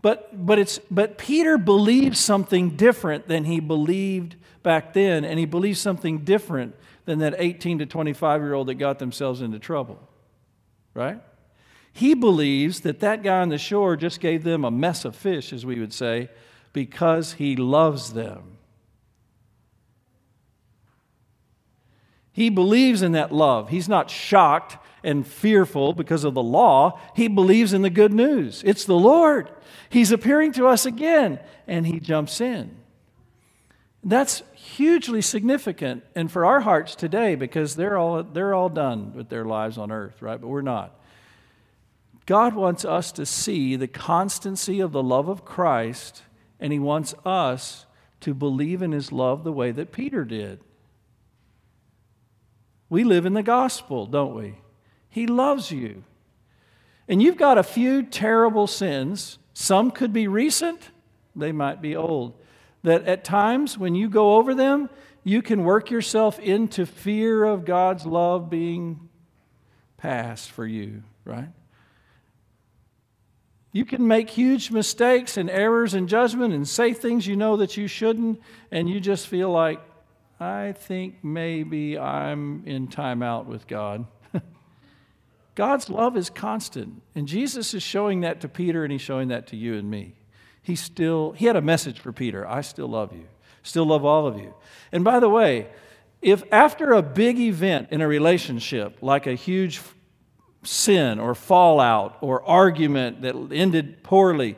But, 0.00 0.46
but, 0.46 0.58
it's, 0.58 0.78
but 0.90 1.18
Peter 1.18 1.58
believes 1.58 2.18
something 2.18 2.76
different 2.76 3.26
than 3.26 3.44
he 3.44 3.60
believed 3.60 4.36
back 4.62 4.92
then, 4.92 5.24
and 5.24 5.38
he 5.38 5.44
believes 5.44 5.80
something 5.80 6.18
different 6.18 6.76
than 7.04 7.18
that 7.20 7.34
18 7.38 7.78
to 7.80 7.86
25 7.86 8.42
year 8.42 8.54
old 8.54 8.68
that 8.68 8.74
got 8.74 8.98
themselves 8.98 9.40
into 9.40 9.58
trouble, 9.58 9.98
right? 10.94 11.20
He 11.92 12.14
believes 12.14 12.80
that 12.80 13.00
that 13.00 13.22
guy 13.22 13.40
on 13.40 13.48
the 13.48 13.58
shore 13.58 13.96
just 13.96 14.20
gave 14.20 14.44
them 14.44 14.64
a 14.64 14.70
mess 14.70 15.04
of 15.04 15.16
fish, 15.16 15.52
as 15.52 15.66
we 15.66 15.80
would 15.80 15.92
say, 15.92 16.28
because 16.72 17.32
he 17.32 17.56
loves 17.56 18.12
them. 18.12 18.57
He 22.38 22.50
believes 22.50 23.02
in 23.02 23.12
that 23.12 23.32
love. 23.32 23.68
He's 23.68 23.88
not 23.88 24.08
shocked 24.08 24.76
and 25.02 25.26
fearful 25.26 25.92
because 25.92 26.22
of 26.22 26.34
the 26.34 26.42
law. 26.42 27.00
He 27.16 27.26
believes 27.26 27.72
in 27.72 27.82
the 27.82 27.90
good 27.90 28.12
news. 28.12 28.62
It's 28.64 28.84
the 28.84 28.94
Lord. 28.94 29.50
He's 29.90 30.12
appearing 30.12 30.52
to 30.52 30.68
us 30.68 30.86
again, 30.86 31.40
and 31.66 31.84
he 31.84 31.98
jumps 31.98 32.40
in. 32.40 32.76
That's 34.04 34.44
hugely 34.54 35.20
significant 35.20 36.04
and 36.14 36.30
for 36.30 36.46
our 36.46 36.60
hearts 36.60 36.94
today 36.94 37.34
because 37.34 37.74
they're 37.74 37.98
all, 37.98 38.22
they're 38.22 38.54
all 38.54 38.68
done 38.68 39.14
with 39.14 39.30
their 39.30 39.44
lives 39.44 39.76
on 39.76 39.90
earth, 39.90 40.22
right? 40.22 40.40
But 40.40 40.46
we're 40.46 40.62
not. 40.62 40.96
God 42.24 42.54
wants 42.54 42.84
us 42.84 43.10
to 43.10 43.26
see 43.26 43.74
the 43.74 43.88
constancy 43.88 44.78
of 44.78 44.92
the 44.92 45.02
love 45.02 45.28
of 45.28 45.44
Christ, 45.44 46.22
and 46.60 46.72
He 46.72 46.78
wants 46.78 47.16
us 47.24 47.86
to 48.20 48.32
believe 48.32 48.80
in 48.80 48.92
His 48.92 49.10
love 49.10 49.42
the 49.42 49.50
way 49.50 49.72
that 49.72 49.90
Peter 49.90 50.24
did. 50.24 50.60
We 52.90 53.04
live 53.04 53.26
in 53.26 53.34
the 53.34 53.42
gospel, 53.42 54.06
don't 54.06 54.34
we? 54.34 54.56
He 55.08 55.26
loves 55.26 55.70
you. 55.70 56.04
And 57.08 57.22
you've 57.22 57.36
got 57.36 57.58
a 57.58 57.62
few 57.62 58.02
terrible 58.02 58.66
sins. 58.66 59.38
Some 59.54 59.90
could 59.90 60.12
be 60.12 60.28
recent, 60.28 60.90
they 61.34 61.52
might 61.52 61.80
be 61.80 61.96
old. 61.96 62.34
That 62.82 63.04
at 63.04 63.24
times, 63.24 63.76
when 63.76 63.94
you 63.94 64.08
go 64.08 64.36
over 64.36 64.54
them, 64.54 64.88
you 65.24 65.42
can 65.42 65.64
work 65.64 65.90
yourself 65.90 66.38
into 66.38 66.86
fear 66.86 67.44
of 67.44 67.64
God's 67.64 68.06
love 68.06 68.48
being 68.48 69.08
passed 69.96 70.50
for 70.50 70.64
you, 70.66 71.02
right? 71.24 71.48
You 73.72 73.84
can 73.84 74.06
make 74.06 74.30
huge 74.30 74.70
mistakes 74.70 75.36
and 75.36 75.50
errors 75.50 75.94
in 75.94 76.08
judgment 76.08 76.54
and 76.54 76.66
say 76.66 76.94
things 76.94 77.26
you 77.26 77.36
know 77.36 77.56
that 77.58 77.76
you 77.76 77.86
shouldn't, 77.86 78.40
and 78.70 78.88
you 78.88 79.00
just 79.00 79.26
feel 79.26 79.50
like, 79.50 79.80
I 80.40 80.72
think 80.72 81.24
maybe 81.24 81.98
I'm 81.98 82.62
in 82.64 82.88
timeout 82.88 83.46
with 83.46 83.66
God. 83.66 84.06
God's 85.56 85.90
love 85.90 86.16
is 86.16 86.30
constant, 86.30 87.02
and 87.14 87.26
Jesus 87.26 87.74
is 87.74 87.82
showing 87.82 88.20
that 88.20 88.40
to 88.42 88.48
Peter, 88.48 88.84
and 88.84 88.92
he's 88.92 89.00
showing 89.00 89.28
that 89.28 89.48
to 89.48 89.56
you 89.56 89.74
and 89.74 89.90
me. 89.90 90.14
He 90.62 90.76
still, 90.76 91.32
he 91.32 91.46
had 91.46 91.56
a 91.56 91.60
message 91.60 91.98
for 91.98 92.12
Peter 92.12 92.46
I 92.46 92.60
still 92.60 92.88
love 92.88 93.12
you, 93.12 93.26
still 93.62 93.86
love 93.86 94.04
all 94.04 94.26
of 94.26 94.38
you. 94.38 94.54
And 94.92 95.02
by 95.02 95.18
the 95.18 95.28
way, 95.28 95.68
if 96.22 96.44
after 96.52 96.92
a 96.92 97.02
big 97.02 97.38
event 97.38 97.88
in 97.90 98.00
a 98.00 98.08
relationship, 98.08 98.98
like 99.00 99.26
a 99.26 99.34
huge 99.34 99.80
sin 100.62 101.18
or 101.18 101.34
fallout 101.34 102.18
or 102.20 102.44
argument 102.44 103.22
that 103.22 103.34
ended 103.52 104.02
poorly, 104.02 104.56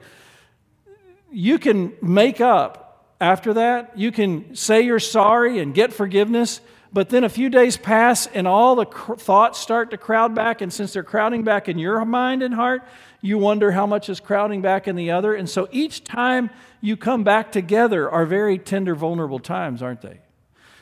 you 1.31 1.59
can 1.59 1.93
make 2.03 2.41
up 2.41 2.90
after 3.21 3.55
that. 3.55 3.97
You 3.97 4.11
can 4.11 4.55
say 4.57 4.81
you're 4.83 4.99
sorry 4.99 5.59
and 5.59 5.75
get 5.75 5.93
forgiveness, 5.93 6.61
but 6.93 7.11
then 7.11 7.23
a 7.23 7.29
few 7.29 7.51
days 7.51 7.77
pass 7.77 8.27
and 8.29 8.49
all 8.49 8.75
the 8.75 8.87
cr- 8.87 9.15
thoughts 9.15 9.59
start 9.59 9.91
to 9.91 9.99
crowd 9.99 10.35
back. 10.35 10.61
And 10.61 10.73
since 10.73 10.93
they're 10.93 11.03
crowding 11.03 11.45
back 11.45 11.69
in 11.69 11.79
your 11.79 12.05
mind 12.05 12.43
and 12.43 12.55
heart, 12.55 12.83
you 13.21 13.39
wonder 13.39 13.73
how 13.73 13.87
much 13.87 14.09
is 14.09 14.19
crowding 14.19 14.63
back 14.63 14.89
in 14.89 14.97
the 14.97 15.11
other. 15.11 15.35
And 15.35 15.49
so 15.49 15.69
each 15.71 16.03
time 16.03 16.51
you 16.81 16.97
come 16.97 17.23
back 17.23 17.53
together 17.53 18.11
are 18.11 18.25
very 18.25 18.59
tender, 18.59 18.95
vulnerable 18.95 19.39
times, 19.39 19.83
aren't 19.83 20.01
they? 20.01 20.21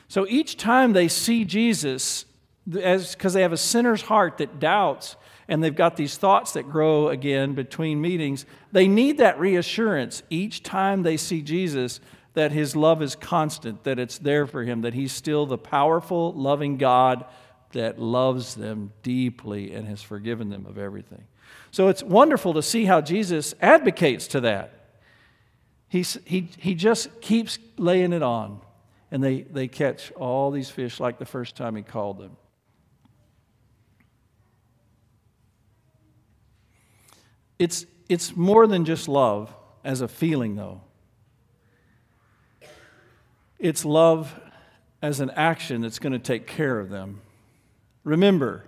So 0.07 0.25
each 0.27 0.57
time 0.57 0.93
they 0.93 1.07
see 1.07 1.45
Jesus, 1.45 2.25
because 2.65 3.33
they 3.33 3.41
have 3.41 3.53
a 3.53 3.57
sinner's 3.57 4.01
heart 4.03 4.37
that 4.37 4.59
doubts 4.59 5.17
and 5.47 5.63
they've 5.63 5.75
got 5.75 5.97
these 5.97 6.15
thoughts 6.17 6.53
that 6.53 6.69
grow 6.69 7.09
again 7.09 7.53
between 7.53 7.99
meetings, 7.99 8.45
they 8.71 8.87
need 8.87 9.17
that 9.17 9.39
reassurance 9.39 10.23
each 10.29 10.63
time 10.63 11.03
they 11.03 11.17
see 11.17 11.41
Jesus 11.41 11.99
that 12.33 12.51
his 12.51 12.75
love 12.75 13.01
is 13.01 13.15
constant, 13.15 13.83
that 13.83 13.99
it's 13.99 14.17
there 14.17 14.45
for 14.45 14.63
him, 14.63 14.81
that 14.81 14.93
he's 14.93 15.11
still 15.11 15.45
the 15.45 15.57
powerful, 15.57 16.33
loving 16.33 16.77
God 16.77 17.25
that 17.71 17.99
loves 17.99 18.55
them 18.55 18.91
deeply 19.03 19.73
and 19.73 19.87
has 19.87 20.01
forgiven 20.01 20.49
them 20.49 20.65
of 20.65 20.77
everything. 20.77 21.23
So 21.71 21.87
it's 21.87 22.03
wonderful 22.03 22.53
to 22.53 22.61
see 22.61 22.85
how 22.85 23.01
Jesus 23.01 23.53
advocates 23.61 24.27
to 24.27 24.41
that. 24.41 24.73
He's, 25.87 26.17
he, 26.25 26.49
he 26.57 26.75
just 26.75 27.19
keeps 27.21 27.57
laying 27.77 28.13
it 28.13 28.21
on, 28.21 28.61
and 29.11 29.23
they, 29.23 29.41
they 29.41 29.67
catch 29.67 30.11
all 30.11 30.51
these 30.51 30.69
fish 30.69 30.99
like 30.99 31.17
the 31.17 31.25
first 31.25 31.55
time 31.55 31.75
he 31.75 31.81
called 31.81 32.19
them. 32.19 32.37
It's, 37.57 37.85
it's 38.07 38.35
more 38.35 38.67
than 38.67 38.85
just 38.85 39.07
love 39.07 39.53
as 39.83 40.01
a 40.01 40.07
feeling, 40.07 40.55
though. 40.55 40.81
It's 43.59 43.83
love 43.83 44.39
as 45.01 45.19
an 45.19 45.29
action 45.31 45.81
that's 45.81 45.99
going 45.99 46.13
to 46.13 46.19
take 46.19 46.47
care 46.47 46.79
of 46.79 46.89
them. 46.89 47.21
Remember, 48.03 48.65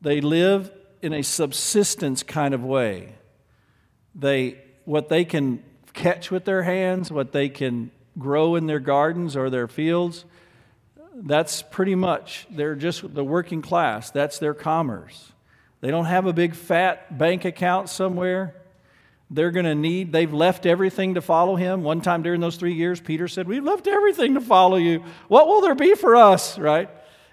they 0.00 0.20
live 0.20 0.70
in 1.02 1.12
a 1.12 1.22
subsistence 1.22 2.22
kind 2.22 2.54
of 2.54 2.64
way. 2.64 3.14
They, 4.14 4.58
what 4.84 5.08
they 5.08 5.24
can 5.24 5.62
catch 5.92 6.30
with 6.30 6.44
their 6.44 6.62
hands, 6.62 7.10
what 7.12 7.32
they 7.32 7.48
can 7.48 7.90
grow 8.18 8.54
in 8.54 8.66
their 8.66 8.80
gardens 8.80 9.36
or 9.36 9.50
their 9.50 9.68
fields, 9.68 10.24
that's 11.14 11.62
pretty 11.62 11.94
much, 11.94 12.46
they're 12.50 12.74
just 12.74 13.14
the 13.14 13.24
working 13.24 13.62
class. 13.62 14.10
That's 14.10 14.38
their 14.38 14.54
commerce. 14.54 15.32
They 15.80 15.90
don't 15.90 16.06
have 16.06 16.26
a 16.26 16.32
big 16.32 16.54
fat 16.54 17.16
bank 17.16 17.44
account 17.44 17.88
somewhere. 17.88 18.54
They're 19.28 19.50
going 19.50 19.66
to 19.66 19.74
need, 19.74 20.12
they've 20.12 20.32
left 20.32 20.66
everything 20.66 21.14
to 21.14 21.20
follow 21.20 21.56
him. 21.56 21.82
One 21.82 22.00
time 22.00 22.22
during 22.22 22.40
those 22.40 22.56
three 22.56 22.74
years, 22.74 23.00
Peter 23.00 23.26
said, 23.26 23.48
We've 23.48 23.64
left 23.64 23.88
everything 23.88 24.34
to 24.34 24.40
follow 24.40 24.76
you. 24.76 25.02
What 25.28 25.48
will 25.48 25.60
there 25.60 25.74
be 25.74 25.94
for 25.94 26.14
us, 26.14 26.58
right? 26.58 26.88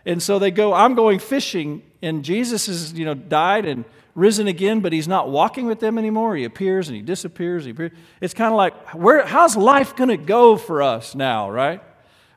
And 0.06 0.22
so 0.22 0.40
they 0.40 0.52
go, 0.52 0.74
I'm 0.74 0.96
going 0.96 1.20
fishing. 1.20 1.84
And 2.02 2.26
Jesus 2.26 2.66
has, 2.66 2.94
you 2.94 3.06
know, 3.06 3.14
died 3.14 3.66
and 3.66 3.86
risen 4.16 4.48
again, 4.48 4.80
but 4.80 4.92
he's 4.92 5.08
not 5.08 5.30
walking 5.30 5.66
with 5.66 5.80
them 5.80 5.98
anymore. 5.98 6.36
He 6.36 6.44
appears 6.44 6.88
and 6.88 6.96
he 6.96 7.02
disappears. 7.02 7.68
It's 8.20 8.34
kind 8.34 8.52
of 8.52 8.58
like, 8.58 8.94
where, 8.96 9.26
how's 9.26 9.56
life 9.56 9.96
going 9.96 10.10
to 10.10 10.18
go 10.18 10.58
for 10.58 10.82
us 10.82 11.16
now, 11.16 11.50
right? 11.50 11.82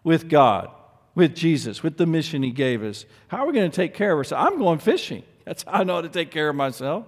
With 0.04 0.28
God, 0.28 0.70
with 1.14 1.34
Jesus, 1.34 1.82
with 1.82 1.96
the 1.96 2.06
mission 2.06 2.42
he 2.42 2.50
gave 2.50 2.82
us. 2.82 3.06
How 3.28 3.38
are 3.38 3.46
we 3.46 3.54
going 3.54 3.70
to 3.70 3.74
take 3.74 3.94
care 3.94 4.12
of 4.12 4.18
ourselves? 4.18 4.46
I'm 4.46 4.58
going 4.58 4.78
fishing. 4.78 5.22
That's 5.44 5.64
how 5.64 5.80
I 5.80 5.84
know 5.84 5.96
how 5.96 6.02
to 6.02 6.08
take 6.08 6.30
care 6.30 6.48
of 6.50 6.56
myself. 6.56 7.06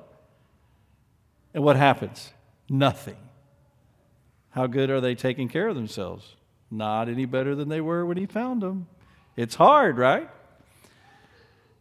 And 1.55 1.63
what 1.63 1.77
happens? 1.77 2.33
Nothing. 2.69 3.17
How 4.51 4.67
good 4.67 4.91
are 4.91 5.01
they 5.01 5.15
taking 5.15 5.49
care 5.49 5.69
of 5.69 5.77
themselves? 5.77 6.37
Not 6.71 7.09
any 7.09 7.25
better 7.25 7.55
than 7.55 7.69
they 7.69 7.81
were 7.81 8.05
when 8.05 8.17
he 8.17 8.27
found 8.27 8.63
them. 8.63 8.87
It's 9.37 9.55
hard, 9.55 9.99
right? 9.99 10.29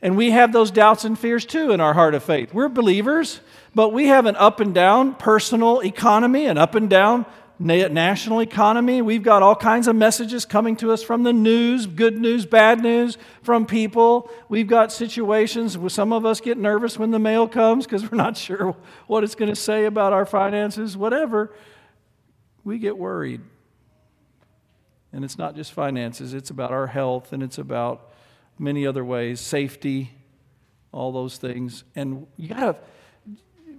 And 0.01 0.15
we 0.15 0.31
have 0.31 0.53
those 0.53 0.69
doubts 0.69 1.03
and 1.05 1.17
fears 1.17 1.45
too 1.45 1.71
in 1.71 1.81
our 1.81 1.93
heart 1.93 2.13
of 2.13 2.23
faith. 2.23 2.53
We're 2.53 2.69
believers, 2.69 3.39
but 3.73 3.89
we 3.89 4.07
have 4.07 4.25
an 4.25 4.35
up 4.35 4.59
and 4.59 4.73
down 4.73 5.15
personal 5.15 5.81
economy, 5.81 6.45
an 6.45 6.57
up 6.57 6.75
and 6.75 6.89
down 6.89 7.25
national 7.59 8.41
economy. 8.41 9.01
We've 9.01 9.23
got 9.23 9.41
all 9.41 9.55
kinds 9.55 9.87
of 9.87 9.95
messages 9.95 10.45
coming 10.45 10.75
to 10.77 10.91
us 10.91 11.01
from 11.01 11.23
the 11.23 11.33
news, 11.33 11.87
good 11.87 12.17
news, 12.17 12.45
bad 12.45 12.81
news, 12.81 13.17
from 13.41 13.65
people. 13.65 14.29
We've 14.47 14.67
got 14.67 14.91
situations 14.91 15.77
where 15.77 15.89
some 15.89 16.13
of 16.13 16.25
us 16.25 16.39
get 16.39 16.57
nervous 16.57 16.99
when 16.99 17.11
the 17.11 17.19
mail 17.19 17.47
comes 17.47 17.85
because 17.85 18.09
we're 18.09 18.17
not 18.17 18.37
sure 18.37 18.75
what 19.07 19.23
it's 19.23 19.35
going 19.35 19.49
to 19.49 19.55
say 19.55 19.85
about 19.85 20.13
our 20.13 20.25
finances, 20.25 20.95
whatever. 20.95 21.53
We 22.63 22.77
get 22.77 22.97
worried. 22.97 23.41
And 25.11 25.23
it's 25.23 25.37
not 25.37 25.55
just 25.55 25.71
finances, 25.71 26.33
it's 26.33 26.49
about 26.49 26.71
our 26.71 26.87
health 26.87 27.33
and 27.33 27.41
it's 27.41 27.57
about 27.57 28.11
many 28.59 28.85
other 28.85 29.05
ways, 29.05 29.39
safety, 29.39 30.11
all 30.91 31.11
those 31.11 31.37
things. 31.37 31.83
And 31.95 32.27
you 32.35 32.49
got 32.49 32.59
to, 32.59 32.75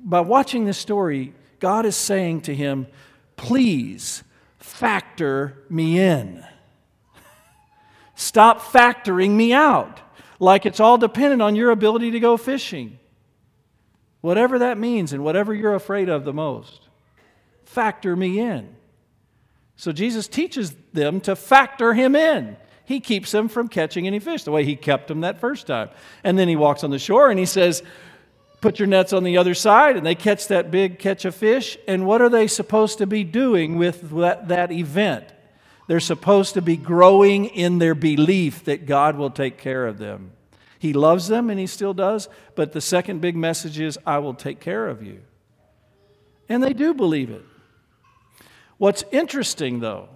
by 0.04 0.20
watching 0.20 0.64
this 0.64 0.78
story, 0.78 1.34
God 1.60 1.84
is 1.84 1.96
saying 1.96 2.42
to 2.42 2.54
him, 2.54 2.86
please 3.38 4.22
factor 4.58 5.64
me 5.70 5.98
in. 5.98 6.44
Stop 8.14 8.60
factoring 8.60 9.30
me 9.30 9.54
out 9.54 10.00
like 10.38 10.66
it's 10.66 10.80
all 10.80 10.98
dependent 10.98 11.40
on 11.40 11.56
your 11.56 11.70
ability 11.70 12.10
to 12.10 12.20
go 12.20 12.36
fishing. 12.36 12.98
Whatever 14.20 14.58
that 14.58 14.76
means 14.76 15.12
and 15.12 15.24
whatever 15.24 15.54
you're 15.54 15.74
afraid 15.74 16.10
of 16.10 16.24
the 16.24 16.32
most, 16.34 16.88
factor 17.64 18.14
me 18.14 18.40
in. 18.40 18.76
So 19.76 19.92
Jesus 19.92 20.28
teaches 20.28 20.74
them 20.92 21.20
to 21.22 21.34
factor 21.34 21.94
him 21.94 22.14
in 22.14 22.56
he 22.88 23.00
keeps 23.00 23.32
them 23.32 23.48
from 23.48 23.68
catching 23.68 24.06
any 24.06 24.18
fish, 24.18 24.44
the 24.44 24.50
way 24.50 24.64
he 24.64 24.74
kept 24.74 25.08
them 25.08 25.20
that 25.20 25.38
first 25.38 25.66
time. 25.66 25.90
And 26.24 26.38
then 26.38 26.48
he 26.48 26.56
walks 26.56 26.82
on 26.82 26.90
the 26.90 26.98
shore 26.98 27.28
and 27.28 27.38
he 27.38 27.44
says, 27.44 27.82
Put 28.60 28.78
your 28.78 28.88
nets 28.88 29.12
on 29.12 29.22
the 29.22 29.38
other 29.38 29.54
side, 29.54 29.96
and 29.96 30.04
they 30.04 30.16
catch 30.16 30.48
that 30.48 30.70
big 30.70 30.98
catch 30.98 31.24
of 31.24 31.34
fish. 31.34 31.78
And 31.86 32.06
what 32.06 32.20
are 32.20 32.28
they 32.28 32.46
supposed 32.48 32.98
to 32.98 33.06
be 33.06 33.22
doing 33.22 33.76
with 33.76 34.10
that, 34.10 34.48
that 34.48 34.72
event? 34.72 35.32
They're 35.86 36.00
supposed 36.00 36.54
to 36.54 36.62
be 36.62 36.76
growing 36.76 37.46
in 37.46 37.78
their 37.78 37.94
belief 37.94 38.64
that 38.64 38.84
God 38.84 39.16
will 39.16 39.30
take 39.30 39.58
care 39.58 39.86
of 39.86 39.98
them. 39.98 40.32
He 40.78 40.92
loves 40.92 41.28
them, 41.28 41.50
and 41.50 41.58
He 41.58 41.66
still 41.66 41.94
does, 41.94 42.28
but 42.54 42.72
the 42.72 42.80
second 42.80 43.20
big 43.20 43.36
message 43.36 43.78
is, 43.78 43.98
I 44.04 44.18
will 44.18 44.34
take 44.34 44.60
care 44.60 44.88
of 44.88 45.02
you. 45.02 45.20
And 46.48 46.62
they 46.62 46.72
do 46.72 46.94
believe 46.94 47.30
it. 47.30 47.44
What's 48.76 49.04
interesting, 49.10 49.80
though, 49.80 50.08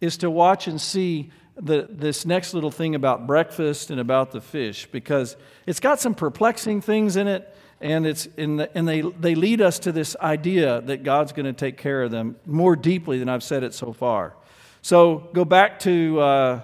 is 0.00 0.16
to 0.18 0.30
watch 0.30 0.66
and 0.66 0.80
see 0.80 1.30
the, 1.56 1.86
this 1.90 2.24
next 2.24 2.54
little 2.54 2.70
thing 2.70 2.94
about 2.94 3.26
breakfast 3.26 3.90
and 3.90 4.00
about 4.00 4.32
the 4.32 4.40
fish 4.40 4.86
because 4.90 5.36
it's 5.66 5.80
got 5.80 6.00
some 6.00 6.14
perplexing 6.14 6.80
things 6.80 7.16
in 7.16 7.26
it 7.26 7.54
and, 7.80 8.06
it's 8.06 8.24
the, 8.24 8.70
and 8.74 8.86
they, 8.86 9.00
they 9.00 9.34
lead 9.34 9.60
us 9.60 9.78
to 9.80 9.92
this 9.92 10.16
idea 10.16 10.80
that 10.82 11.02
God's 11.02 11.32
going 11.32 11.46
to 11.46 11.52
take 11.52 11.76
care 11.76 12.02
of 12.02 12.10
them 12.10 12.36
more 12.46 12.76
deeply 12.76 13.18
than 13.18 13.28
I've 13.28 13.42
said 13.42 13.62
it 13.62 13.74
so 13.74 13.92
far. 13.92 14.34
So 14.82 15.30
go 15.32 15.44
back 15.44 15.78
to 15.80 16.20
uh, 16.20 16.60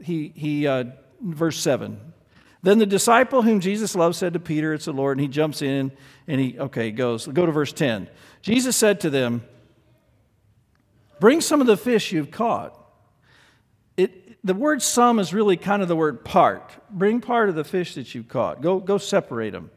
he, 0.00 0.32
he, 0.34 0.66
uh, 0.66 0.84
verse 1.20 1.60
7. 1.60 2.00
Then 2.62 2.78
the 2.78 2.86
disciple 2.86 3.42
whom 3.42 3.60
Jesus 3.60 3.94
loved 3.94 4.16
said 4.16 4.32
to 4.32 4.40
Peter, 4.40 4.74
It's 4.74 4.86
the 4.86 4.92
Lord, 4.92 5.18
and 5.18 5.22
he 5.22 5.28
jumps 5.28 5.62
in 5.62 5.92
and 6.26 6.40
he, 6.40 6.58
okay, 6.58 6.90
goes. 6.90 7.26
Go 7.26 7.46
to 7.46 7.52
verse 7.52 7.72
10. 7.72 8.08
Jesus 8.42 8.76
said 8.76 9.00
to 9.00 9.10
them, 9.10 9.44
Bring 11.20 11.40
some 11.40 11.60
of 11.60 11.66
the 11.66 11.76
fish 11.76 12.12
you've 12.12 12.30
caught 12.30 12.78
the 14.44 14.54
word 14.54 14.82
some 14.82 15.18
is 15.18 15.34
really 15.34 15.56
kind 15.56 15.82
of 15.82 15.88
the 15.88 15.96
word 15.96 16.24
part. 16.24 16.72
Bring 16.90 17.20
part 17.20 17.48
of 17.48 17.54
the 17.54 17.64
fish 17.64 17.94
that 17.94 18.14
you've 18.14 18.28
caught. 18.28 18.62
Go, 18.62 18.78
go 18.78 18.98
separate 18.98 19.50
them. 19.50 19.70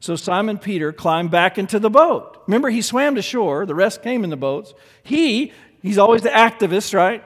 So 0.00 0.16
Simon 0.16 0.58
Peter 0.58 0.92
climbed 0.92 1.30
back 1.30 1.58
into 1.58 1.78
the 1.78 1.90
boat. 1.90 2.42
Remember, 2.46 2.70
he 2.70 2.82
swam 2.82 3.16
to 3.16 3.22
shore. 3.22 3.66
The 3.66 3.74
rest 3.74 4.02
came 4.02 4.24
in 4.24 4.30
the 4.30 4.36
boats. 4.36 4.74
He, 5.02 5.52
he's 5.82 5.98
always 5.98 6.22
the 6.22 6.28
activist, 6.28 6.94
right? 6.94 7.24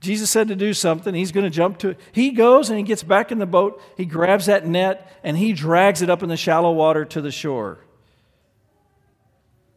Jesus 0.00 0.30
said 0.30 0.48
to 0.48 0.56
do 0.56 0.74
something. 0.74 1.14
He's 1.14 1.32
going 1.32 1.44
to 1.44 1.50
jump 1.50 1.78
to 1.78 1.90
it. 1.90 2.00
He 2.12 2.30
goes 2.30 2.68
and 2.68 2.78
he 2.78 2.84
gets 2.84 3.02
back 3.02 3.32
in 3.32 3.38
the 3.38 3.46
boat. 3.46 3.82
He 3.96 4.04
grabs 4.04 4.46
that 4.46 4.66
net 4.66 5.10
and 5.24 5.38
he 5.38 5.52
drags 5.52 6.02
it 6.02 6.10
up 6.10 6.22
in 6.22 6.28
the 6.28 6.36
shallow 6.36 6.72
water 6.72 7.04
to 7.06 7.20
the 7.20 7.32
shore. 7.32 7.78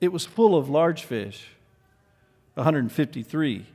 It 0.01 0.11
was 0.11 0.25
full 0.25 0.55
of 0.55 0.69
large 0.69 1.03
fish, 1.03 1.47
153 2.55 3.65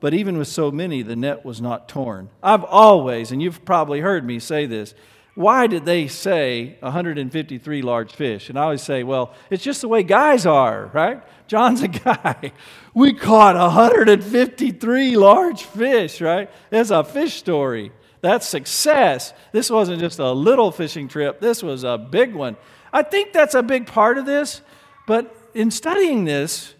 but 0.00 0.14
even 0.14 0.38
with 0.38 0.48
so 0.48 0.70
many, 0.70 1.02
the 1.02 1.16
net 1.16 1.44
was 1.44 1.60
not 1.60 1.88
torn. 1.88 2.30
I've 2.42 2.64
always, 2.64 3.32
and 3.32 3.42
you've 3.42 3.64
probably 3.64 4.00
heard 4.00 4.24
me 4.24 4.38
say 4.38 4.66
this, 4.66 4.94
why 5.38 5.68
did 5.68 5.84
they 5.84 6.08
say 6.08 6.76
153 6.80 7.82
large 7.82 8.12
fish? 8.12 8.48
And 8.48 8.58
I 8.58 8.64
always 8.64 8.82
say, 8.82 9.04
well, 9.04 9.34
it's 9.50 9.62
just 9.62 9.82
the 9.82 9.86
way 9.86 10.02
guys 10.02 10.46
are, 10.46 10.90
right? 10.92 11.22
John's 11.46 11.80
a 11.80 11.86
guy. 12.04 12.50
We 12.92 13.12
caught 13.12 13.54
153 13.54 15.16
large 15.16 15.62
fish, 15.62 16.20
right? 16.20 16.50
It's 16.72 16.90
a 16.90 17.04
fish 17.04 17.34
story. 17.34 17.92
That's 18.20 18.48
success. 18.48 19.32
This 19.52 19.70
wasn't 19.70 20.00
just 20.00 20.18
a 20.18 20.32
little 20.32 20.72
fishing 20.72 21.06
trip, 21.06 21.38
this 21.38 21.62
was 21.62 21.84
a 21.84 21.96
big 21.98 22.34
one. 22.34 22.56
I 22.92 23.04
think 23.04 23.32
that's 23.32 23.54
a 23.54 23.62
big 23.62 23.86
part 23.86 24.18
of 24.18 24.26
this, 24.26 24.60
but 25.06 25.32
in 25.54 25.70
studying 25.70 26.24
this, 26.24 26.74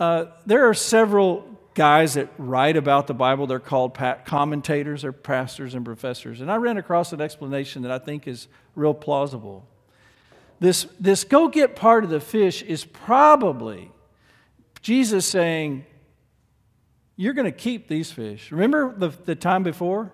uh, 0.00 0.24
there 0.44 0.68
are 0.68 0.74
several 0.74 1.59
guys 1.74 2.14
that 2.14 2.28
write 2.38 2.76
about 2.76 3.06
the 3.06 3.14
Bible, 3.14 3.46
they're 3.46 3.58
called 3.58 3.98
commentators 4.24 5.04
or 5.04 5.12
pastors 5.12 5.74
and 5.74 5.84
professors. 5.84 6.40
And 6.40 6.50
I 6.50 6.56
ran 6.56 6.76
across 6.76 7.12
an 7.12 7.20
explanation 7.20 7.82
that 7.82 7.90
I 7.90 7.98
think 7.98 8.26
is 8.26 8.48
real 8.74 8.94
plausible. 8.94 9.66
This, 10.58 10.86
this 10.98 11.24
go 11.24 11.48
get 11.48 11.76
part 11.76 12.04
of 12.04 12.10
the 12.10 12.20
fish 12.20 12.62
is 12.62 12.84
probably 12.84 13.90
Jesus 14.82 15.26
saying, 15.26 15.86
You're 17.16 17.34
going 17.34 17.50
to 17.50 17.56
keep 17.56 17.88
these 17.88 18.12
fish. 18.12 18.50
Remember 18.52 18.94
the, 18.94 19.08
the 19.08 19.34
time 19.34 19.62
before 19.62 20.12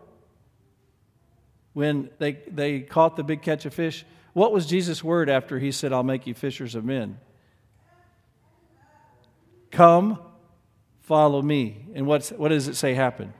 when 1.72 2.10
they, 2.18 2.38
they 2.48 2.80
caught 2.80 3.16
the 3.16 3.24
big 3.24 3.42
catch 3.42 3.64
of 3.64 3.74
fish? 3.74 4.04
What 4.34 4.52
was 4.52 4.66
Jesus' 4.66 5.02
word 5.02 5.30
after 5.30 5.58
he 5.58 5.72
said, 5.72 5.92
I'll 5.92 6.02
make 6.02 6.26
you 6.26 6.34
fishers 6.34 6.74
of 6.74 6.84
men? 6.84 7.18
Come 9.70 10.18
Follow 11.06 11.40
me. 11.40 11.86
And 11.94 12.04
what's, 12.04 12.30
what 12.30 12.48
does 12.48 12.66
it 12.66 12.74
say 12.74 12.92
happened? 12.92 13.32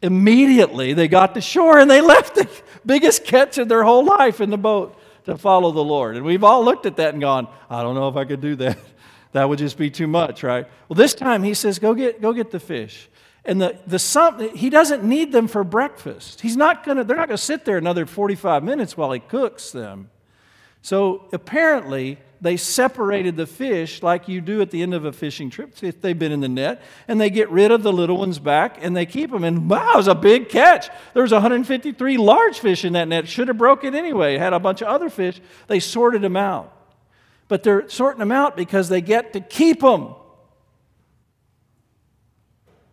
Immediately 0.00 0.92
they 0.92 1.08
got 1.08 1.34
to 1.34 1.40
shore 1.40 1.78
and 1.80 1.90
they 1.90 2.00
left 2.00 2.36
the 2.36 2.48
biggest 2.86 3.24
catch 3.24 3.58
of 3.58 3.68
their 3.68 3.82
whole 3.82 4.04
life 4.04 4.40
in 4.40 4.50
the 4.50 4.56
boat 4.56 4.96
to 5.24 5.36
follow 5.36 5.72
the 5.72 5.82
Lord. 5.82 6.16
And 6.16 6.24
we've 6.24 6.44
all 6.44 6.64
looked 6.64 6.86
at 6.86 6.96
that 6.98 7.14
and 7.14 7.20
gone, 7.20 7.48
I 7.68 7.82
don't 7.82 7.96
know 7.96 8.08
if 8.08 8.14
I 8.14 8.24
could 8.24 8.40
do 8.40 8.56
that. 8.56 8.78
That 9.32 9.48
would 9.48 9.58
just 9.58 9.76
be 9.76 9.90
too 9.90 10.06
much, 10.06 10.44
right? 10.44 10.64
Well, 10.88 10.94
this 10.94 11.12
time 11.12 11.42
he 11.42 11.54
says, 11.54 11.80
Go 11.80 11.92
get, 11.92 12.22
go 12.22 12.32
get 12.32 12.52
the 12.52 12.60
fish. 12.60 13.10
And 13.44 13.60
the, 13.60 13.76
the 13.84 13.98
some, 13.98 14.54
he 14.54 14.70
doesn't 14.70 15.02
need 15.02 15.32
them 15.32 15.48
for 15.48 15.64
breakfast. 15.64 16.40
He's 16.40 16.56
not 16.56 16.84
gonna, 16.84 17.02
they're 17.02 17.16
not 17.16 17.26
going 17.26 17.36
to 17.36 17.42
sit 17.42 17.64
there 17.64 17.76
another 17.76 18.06
45 18.06 18.62
minutes 18.62 18.96
while 18.96 19.10
he 19.10 19.18
cooks 19.18 19.72
them. 19.72 20.08
So 20.84 21.24
apparently, 21.32 22.18
they 22.42 22.58
separated 22.58 23.38
the 23.38 23.46
fish 23.46 24.02
like 24.02 24.28
you 24.28 24.42
do 24.42 24.60
at 24.60 24.70
the 24.70 24.82
end 24.82 24.92
of 24.92 25.06
a 25.06 25.12
fishing 25.12 25.48
trip 25.48 25.82
if 25.82 26.02
they've 26.02 26.18
been 26.18 26.30
in 26.30 26.40
the 26.40 26.48
net, 26.48 26.82
and 27.08 27.18
they 27.18 27.30
get 27.30 27.48
rid 27.48 27.70
of 27.70 27.82
the 27.82 27.90
little 27.90 28.18
ones 28.18 28.38
back 28.38 28.76
and 28.84 28.94
they 28.94 29.06
keep 29.06 29.30
them. 29.30 29.44
And 29.44 29.70
wow, 29.70 29.94
it 29.94 29.96
was 29.96 30.08
a 30.08 30.14
big 30.14 30.50
catch. 30.50 30.90
There 31.14 31.22
was 31.22 31.32
153 31.32 32.18
large 32.18 32.58
fish 32.58 32.84
in 32.84 32.92
that 32.92 33.08
net. 33.08 33.26
Should 33.26 33.48
have 33.48 33.56
broke 33.56 33.82
it 33.82 33.94
anyway. 33.94 34.36
Had 34.36 34.52
a 34.52 34.60
bunch 34.60 34.82
of 34.82 34.88
other 34.88 35.08
fish. 35.08 35.40
They 35.68 35.80
sorted 35.80 36.20
them 36.20 36.36
out. 36.36 36.70
But 37.48 37.62
they're 37.62 37.88
sorting 37.88 38.18
them 38.18 38.32
out 38.32 38.54
because 38.54 38.90
they 38.90 39.00
get 39.00 39.32
to 39.32 39.40
keep 39.40 39.80
them. 39.80 40.14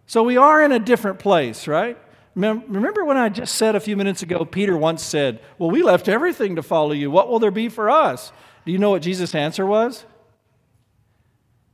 So 0.05 0.23
we 0.23 0.37
are 0.37 0.63
in 0.63 0.71
a 0.71 0.79
different 0.79 1.19
place, 1.19 1.67
right? 1.67 1.97
Remember 2.33 3.03
when 3.03 3.17
I 3.17 3.29
just 3.29 3.55
said 3.55 3.75
a 3.75 3.79
few 3.79 3.97
minutes 3.97 4.21
ago, 4.21 4.45
Peter 4.45 4.77
once 4.77 5.03
said, 5.03 5.41
Well, 5.57 5.69
we 5.69 5.83
left 5.83 6.07
everything 6.07 6.55
to 6.55 6.63
follow 6.63 6.93
you. 6.93 7.11
What 7.11 7.29
will 7.29 7.39
there 7.39 7.51
be 7.51 7.67
for 7.67 7.89
us? 7.89 8.31
Do 8.65 8.71
you 8.71 8.77
know 8.77 8.91
what 8.91 9.01
Jesus' 9.01 9.35
answer 9.35 9.65
was? 9.65 10.05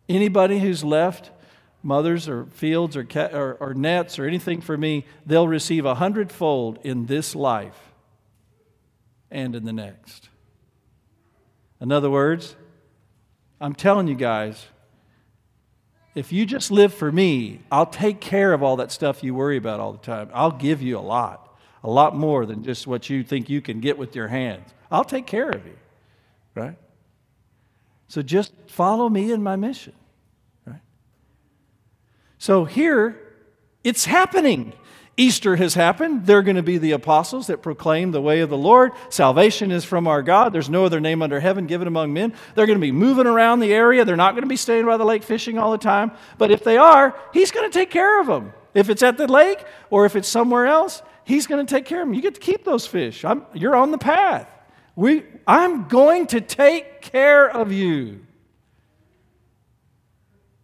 Anybody 0.09 0.59
who's 0.59 0.83
left 0.83 1.31
mothers 1.83 2.27
or 2.27 2.45
fields 2.47 2.97
or, 2.97 3.07
or, 3.15 3.57
or 3.59 3.73
nets 3.73 4.17
or 4.17 4.25
anything 4.25 4.61
for 4.61 4.77
me, 4.77 5.05
they'll 5.25 5.47
receive 5.47 5.85
a 5.85 5.95
hundredfold 5.95 6.79
in 6.83 7.05
this 7.05 7.35
life 7.35 7.93
and 9.29 9.55
in 9.55 9.65
the 9.65 9.73
next. 9.73 10.29
In 11.79 11.91
other 11.91 12.09
words, 12.09 12.55
I'm 13.61 13.75
telling 13.75 14.07
you 14.07 14.15
guys, 14.15 14.65
if 16.17 16.31
you 16.31 16.47
just 16.47 16.71
live 16.71 16.95
for 16.95 17.11
me, 17.11 17.59
I'll 17.71 17.85
take 17.85 18.19
care 18.19 18.51
of 18.51 18.63
all 18.63 18.77
that 18.77 18.91
stuff 18.91 19.23
you 19.23 19.35
worry 19.35 19.55
about 19.55 19.79
all 19.79 19.91
the 19.91 19.99
time. 19.99 20.31
I'll 20.33 20.51
give 20.51 20.81
you 20.81 20.97
a 20.97 20.99
lot, 20.99 21.55
a 21.83 21.89
lot 21.91 22.15
more 22.15 22.47
than 22.47 22.63
just 22.63 22.87
what 22.87 23.07
you 23.07 23.23
think 23.23 23.51
you 23.51 23.61
can 23.61 23.79
get 23.81 23.99
with 23.99 24.15
your 24.15 24.27
hands. 24.27 24.67
I'll 24.89 25.05
take 25.05 25.27
care 25.27 25.49
of 25.49 25.63
you, 25.63 25.77
right? 26.55 26.75
So 28.07 28.23
just 28.23 28.51
follow 28.65 29.09
me 29.09 29.31
in 29.31 29.43
my 29.43 29.57
mission, 29.57 29.93
right? 30.65 30.81
So 32.39 32.65
here, 32.65 33.21
it's 33.83 34.05
happening. 34.05 34.73
Easter 35.19 35.55
has 35.55 35.73
happened. 35.73 36.27
They're 36.27 36.43
going 36.43 36.57
to 36.57 36.63
be 36.63 36.77
the 36.77 36.91
apostles 36.91 37.47
that 37.47 37.63
proclaim 37.63 38.11
the 38.11 38.21
way 38.21 38.41
of 38.41 38.51
the 38.51 38.57
Lord. 38.57 38.91
Salvation 39.09 39.71
is 39.71 39.83
from 39.83 40.07
our 40.07 40.21
God. 40.21 40.53
There's 40.53 40.69
no 40.69 40.85
other 40.85 40.99
name 40.99 41.23
under 41.23 41.39
heaven 41.39 41.65
given 41.65 41.87
among 41.87 42.13
men. 42.13 42.33
They're 42.53 42.67
going 42.67 42.77
to 42.77 42.85
be 42.85 42.91
moving 42.91 43.25
around 43.25 43.59
the 43.59 43.73
area. 43.73 44.05
They're 44.05 44.15
not 44.15 44.33
going 44.33 44.43
to 44.43 44.47
be 44.47 44.55
staying 44.55 44.85
by 44.85 44.95
the 44.95 45.05
lake 45.05 45.23
fishing 45.23 45.57
all 45.57 45.71
the 45.71 45.79
time. 45.79 46.11
But 46.37 46.51
if 46.51 46.63
they 46.63 46.77
are, 46.77 47.15
He's 47.33 47.49
going 47.49 47.69
to 47.69 47.73
take 47.73 47.89
care 47.89 48.21
of 48.21 48.27
them. 48.27 48.53
If 48.75 48.91
it's 48.91 49.01
at 49.01 49.17
the 49.17 49.25
lake 49.25 49.65
or 49.89 50.05
if 50.05 50.15
it's 50.15 50.27
somewhere 50.27 50.67
else, 50.67 51.01
He's 51.23 51.47
going 51.47 51.65
to 51.65 51.75
take 51.75 51.85
care 51.85 52.03
of 52.03 52.07
them. 52.07 52.13
You 52.13 52.21
get 52.21 52.35
to 52.35 52.39
keep 52.39 52.63
those 52.63 52.85
fish. 52.85 53.25
I'm, 53.25 53.43
you're 53.55 53.75
on 53.75 53.89
the 53.89 53.97
path. 53.97 54.47
We, 54.95 55.23
I'm 55.47 55.87
going 55.87 56.27
to 56.27 56.41
take 56.41 57.01
care 57.01 57.49
of 57.49 57.71
you. 57.71 58.23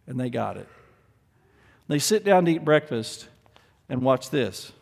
And 0.06 0.18
they 0.18 0.30
got 0.30 0.58
it. 0.58 0.68
They 1.88 1.98
sit 1.98 2.24
down 2.24 2.44
to 2.44 2.52
eat 2.52 2.64
breakfast. 2.64 3.28
And 3.94 4.02
watch 4.02 4.30
this. 4.30 4.72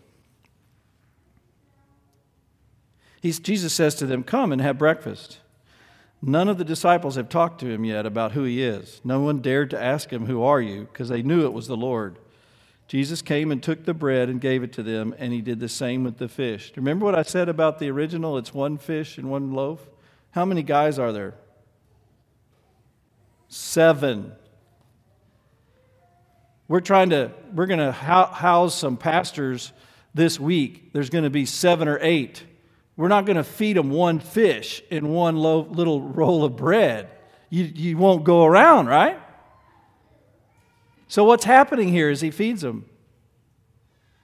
He's, 3.21 3.39
Jesus 3.39 3.75
says 3.75 3.95
to 3.97 4.07
them, 4.07 4.23
Come 4.23 4.53
and 4.53 4.63
have 4.63 4.79
breakfast. 4.79 5.37
None 6.23 6.49
of 6.49 6.57
the 6.57 6.65
disciples 6.65 7.17
have 7.17 7.29
talked 7.29 7.61
to 7.61 7.69
him 7.69 7.85
yet 7.85 8.07
about 8.07 8.33
who 8.33 8.45
he 8.45 8.63
is. 8.63 9.03
No 9.05 9.21
one 9.21 9.41
dared 9.41 9.69
to 9.69 9.79
ask 9.79 10.11
him, 10.11 10.25
Who 10.25 10.43
are 10.43 10.63
you? 10.63 10.89
because 10.91 11.11
they 11.11 11.21
knew 11.21 11.45
it 11.45 11.53
was 11.53 11.67
the 11.67 11.77
Lord. 11.77 12.21
Jesus 12.89 13.21
came 13.21 13.53
and 13.53 13.63
took 13.63 13.85
the 13.85 13.93
bread 13.93 14.31
and 14.31 14.41
gave 14.41 14.63
it 14.63 14.73
to 14.73 14.83
them, 14.83 15.15
and 15.19 15.35
he 15.35 15.43
did 15.43 15.61
the 15.61 15.69
same 15.69 16.05
with 16.05 16.17
the 16.17 16.27
fish. 16.27 16.73
Remember 16.75 17.05
what 17.05 17.15
I 17.15 17.23
said 17.23 17.51
about 17.51 17.81
the 17.81 17.91
original? 17.91 18.39
It's 18.39 18.55
one 18.55 18.79
fish 18.79 19.19
and 19.19 19.31
one 19.31 19.53
loaf. 19.53 19.91
How 20.31 20.47
many 20.47 20.63
guys 20.63 20.99
are 20.99 21.13
there? 21.13 21.35
Seven. 23.49 24.33
We're 26.73 26.81
trying 26.81 27.11
to, 27.11 27.31
we're 27.53 27.67
going 27.67 27.81
to 27.81 27.93
house 27.93 28.75
some 28.75 28.97
pastors 28.97 29.75
this 30.15 30.41
week. 30.41 30.95
There's 30.95 31.11
going 31.11 31.25
to 31.25 31.29
be 31.29 31.45
seven 31.45 31.87
or 31.87 31.99
eight. 32.01 32.43
We're 32.97 33.09
not 33.09 33.27
going 33.27 33.37
to 33.37 33.45
feed 33.45 33.77
them 33.77 33.91
one 33.91 34.21
fish 34.21 34.83
and 34.91 35.11
one 35.11 35.37
little 35.37 36.01
roll 36.01 36.45
of 36.45 36.57
bread. 36.57 37.11
You, 37.51 37.65
you 37.65 37.99
won't 37.99 38.25
go 38.25 38.47
around, 38.47 38.87
right? 38.87 39.21
So, 41.09 41.25
what's 41.25 41.45
happening 41.45 41.89
here 41.89 42.09
is 42.09 42.23
he 42.23 42.31
feeds 42.31 42.63
them. 42.63 42.87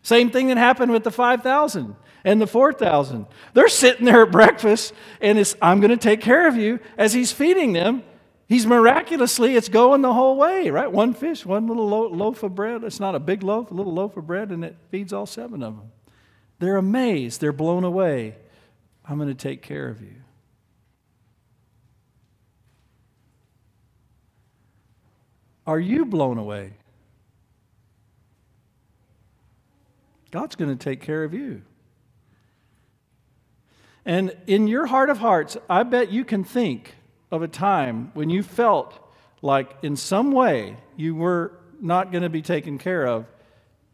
Same 0.01 0.31
thing 0.31 0.47
that 0.47 0.57
happened 0.57 0.91
with 0.91 1.05
the 1.05 1.11
5,000 1.11 1.97
and 2.25 2.41
the 2.41 2.47
4,000. 2.47 3.27
They're 3.53 3.69
sitting 3.69 4.07
there 4.07 4.23
at 4.23 4.33
breakfast, 4.33 4.95
and 5.21 5.39
it's, 5.39 5.55
I'm 5.61 5.81
going 5.81 5.91
to 5.91 5.99
take 5.99 6.23
care 6.23 6.49
of 6.49 6.57
you 6.57 6.81
as 6.97 7.13
he's 7.13 7.31
feeding 7.31 7.75
them. 7.75 8.05
He's 8.49 8.67
miraculously, 8.67 9.57
it's 9.57 9.69
going 9.69 10.01
the 10.01 10.15
whole 10.15 10.37
way, 10.37 10.71
right? 10.71 10.91
One 10.91 11.13
fish, 11.13 11.45
one 11.45 11.67
little 11.67 11.87
loaf 11.87 12.43
of 12.43 12.55
bread. 12.55 12.83
It's 12.83 12.99
not 12.99 13.15
a 13.15 13.21
big 13.21 13.43
loaf, 13.43 13.71
a 13.71 13.75
little 13.75 13.93
loaf 13.93 14.17
of 14.17 14.27
bread, 14.27 14.51
and 14.51 14.65
it 14.65 14.75
feeds 14.91 15.13
all 15.13 15.27
seven 15.27 15.63
of 15.63 15.77
them. 15.77 15.93
They're 16.59 16.79
amazed, 16.79 17.43
they're 17.43 17.53
blown 17.53 17.85
away. 17.85 18.37
I'm 19.07 19.19
going 19.19 19.29
to 19.29 19.35
take 19.35 19.61
care 19.61 19.89
of 19.89 20.01
you. 20.01 20.15
Are 25.67 25.79
you 25.79 26.07
blown 26.07 26.39
away? 26.39 26.73
God's 30.31 30.57
going 30.57 30.75
to 30.75 30.83
take 30.83 31.03
care 31.03 31.23
of 31.23 31.35
you. 31.35 31.61
And 34.07 34.35
in 34.47 34.69
your 34.69 34.87
heart 34.87 35.11
of 35.11 35.19
hearts, 35.19 35.59
I 35.69 35.83
bet 35.83 36.11
you 36.11 36.25
can 36.25 36.45
think 36.45 36.95
of 37.31 37.43
a 37.43 37.49
time 37.49 38.11
when 38.15 38.31
you 38.31 38.43
felt 38.43 38.99
like 39.43 39.77
in 39.83 39.97
some 39.97 40.33
way 40.33 40.77
you 40.97 41.15
were 41.15 41.53
not 41.81 42.11
going 42.11 42.23
to 42.23 42.29
be 42.29 42.43
taken 42.43 42.79
care 42.79 43.07
of, 43.07 43.27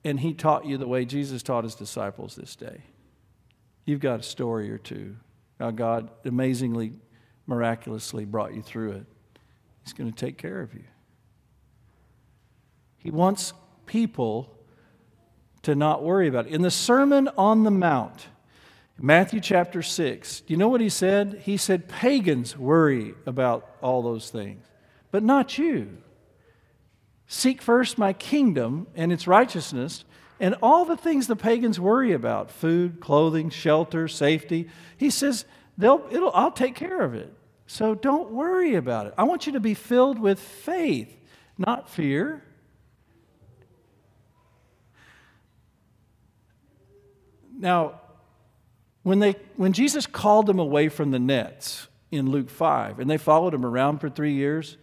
and 0.04 0.20
He 0.20 0.32
taught 0.34 0.64
you 0.64 0.78
the 0.78 0.88
way 0.88 1.04
Jesus 1.04 1.42
taught 1.42 1.64
His 1.64 1.74
disciples 1.74 2.36
this 2.36 2.56
day? 2.56 2.82
You've 3.84 4.00
got 4.00 4.20
a 4.20 4.22
story 4.22 4.70
or 4.70 4.78
two 4.78 5.16
how 5.58 5.70
God 5.70 6.10
amazingly, 6.24 6.92
miraculously 7.46 8.24
brought 8.24 8.54
you 8.54 8.62
through 8.62 8.92
it. 8.92 9.06
He's 9.84 9.92
going 9.92 10.10
to 10.10 10.16
take 10.16 10.38
care 10.38 10.60
of 10.60 10.74
you. 10.74 10.84
He 12.96 13.10
wants 13.10 13.52
people 13.86 14.58
to 15.62 15.74
not 15.74 16.02
worry 16.02 16.26
about 16.28 16.46
it. 16.46 16.52
In 16.52 16.62
the 16.62 16.70
Sermon 16.70 17.28
on 17.36 17.64
the 17.64 17.70
Mount, 17.70 18.26
Matthew 19.00 19.40
chapter 19.40 19.82
6, 19.82 20.40
do 20.42 20.54
you 20.54 20.56
know 20.56 20.68
what 20.68 20.80
he 20.80 20.88
said? 20.88 21.42
He 21.44 21.56
said, 21.56 21.88
Pagans 21.88 22.56
worry 22.56 23.14
about 23.26 23.68
all 23.82 24.02
those 24.02 24.30
things, 24.30 24.64
but 25.10 25.22
not 25.22 25.58
you. 25.58 25.98
Seek 27.26 27.60
first 27.60 27.98
my 27.98 28.12
kingdom 28.12 28.86
and 28.94 29.12
its 29.12 29.26
righteousness, 29.26 30.04
and 30.38 30.54
all 30.62 30.84
the 30.84 30.96
things 30.96 31.26
the 31.26 31.36
pagans 31.36 31.80
worry 31.80 32.12
about 32.12 32.50
food, 32.50 33.00
clothing, 33.00 33.50
shelter, 33.50 34.06
safety. 34.06 34.68
He 34.96 35.10
says, 35.10 35.44
I'll 35.82 36.52
take 36.52 36.76
care 36.76 37.00
of 37.00 37.14
it. 37.14 37.32
So 37.66 37.94
don't 37.94 38.30
worry 38.30 38.74
about 38.74 39.06
it. 39.06 39.14
I 39.18 39.24
want 39.24 39.46
you 39.46 39.54
to 39.54 39.60
be 39.60 39.74
filled 39.74 40.18
with 40.18 40.38
faith, 40.38 41.16
not 41.58 41.88
fear. 41.88 42.44
Now, 47.56 48.00
when, 49.04 49.18
they, 49.18 49.36
when 49.56 49.72
Jesus 49.74 50.06
called 50.06 50.46
them 50.46 50.58
away 50.58 50.88
from 50.88 51.10
the 51.10 51.18
nets 51.18 51.88
in 52.10 52.30
Luke 52.30 52.50
5, 52.50 52.98
and 52.98 53.08
they 53.08 53.18
followed 53.18 53.54
him 53.54 53.64
around 53.64 53.98
for 53.98 54.08
three 54.08 54.32
years, 54.32 54.78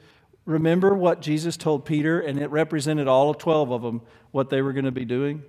remember 0.45 0.93
what 0.93 1.21
Jesus 1.21 1.57
told 1.57 1.85
Peter, 1.85 2.19
and 2.19 2.39
it 2.39 2.49
represented 2.51 3.07
all 3.07 3.31
of 3.31 3.39
12 3.39 3.71
of 3.71 3.81
them, 3.81 4.01
what 4.29 4.51
they 4.51 4.61
were 4.61 4.73
going 4.73 4.85
to 4.85 4.91
be 4.91 5.05
doing? 5.05 5.41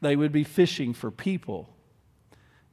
They 0.00 0.16
would 0.16 0.32
be 0.32 0.44
fishing 0.44 0.92
for 0.92 1.10
people, 1.10 1.70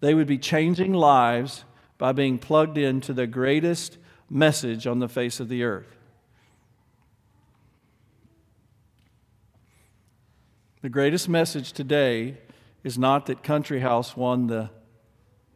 they 0.01 0.13
would 0.13 0.27
be 0.27 0.39
changing 0.39 0.93
lives 0.93 1.63
by 1.99 2.11
being 2.11 2.39
plugged 2.39 2.77
into 2.77 3.13
the 3.13 3.27
greatest 3.27 3.99
message 4.27 4.87
on 4.87 4.99
the 4.99 5.07
face 5.07 5.39
of 5.39 5.47
the 5.47 5.63
earth. 5.63 5.95
The 10.81 10.89
greatest 10.89 11.29
message 11.29 11.71
today 11.71 12.39
is 12.83 12.97
not 12.97 13.27
that 13.27 13.43
Country 13.43 13.79
House 13.79 14.15
won 14.15 14.47
the 14.47 14.69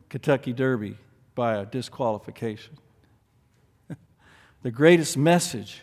Kentucky 0.09 0.53
Derby 0.53 0.97
by 1.35 1.55
a 1.55 1.65
disqualification. 1.65 2.77
the 4.63 4.71
greatest 4.71 5.17
message 5.17 5.81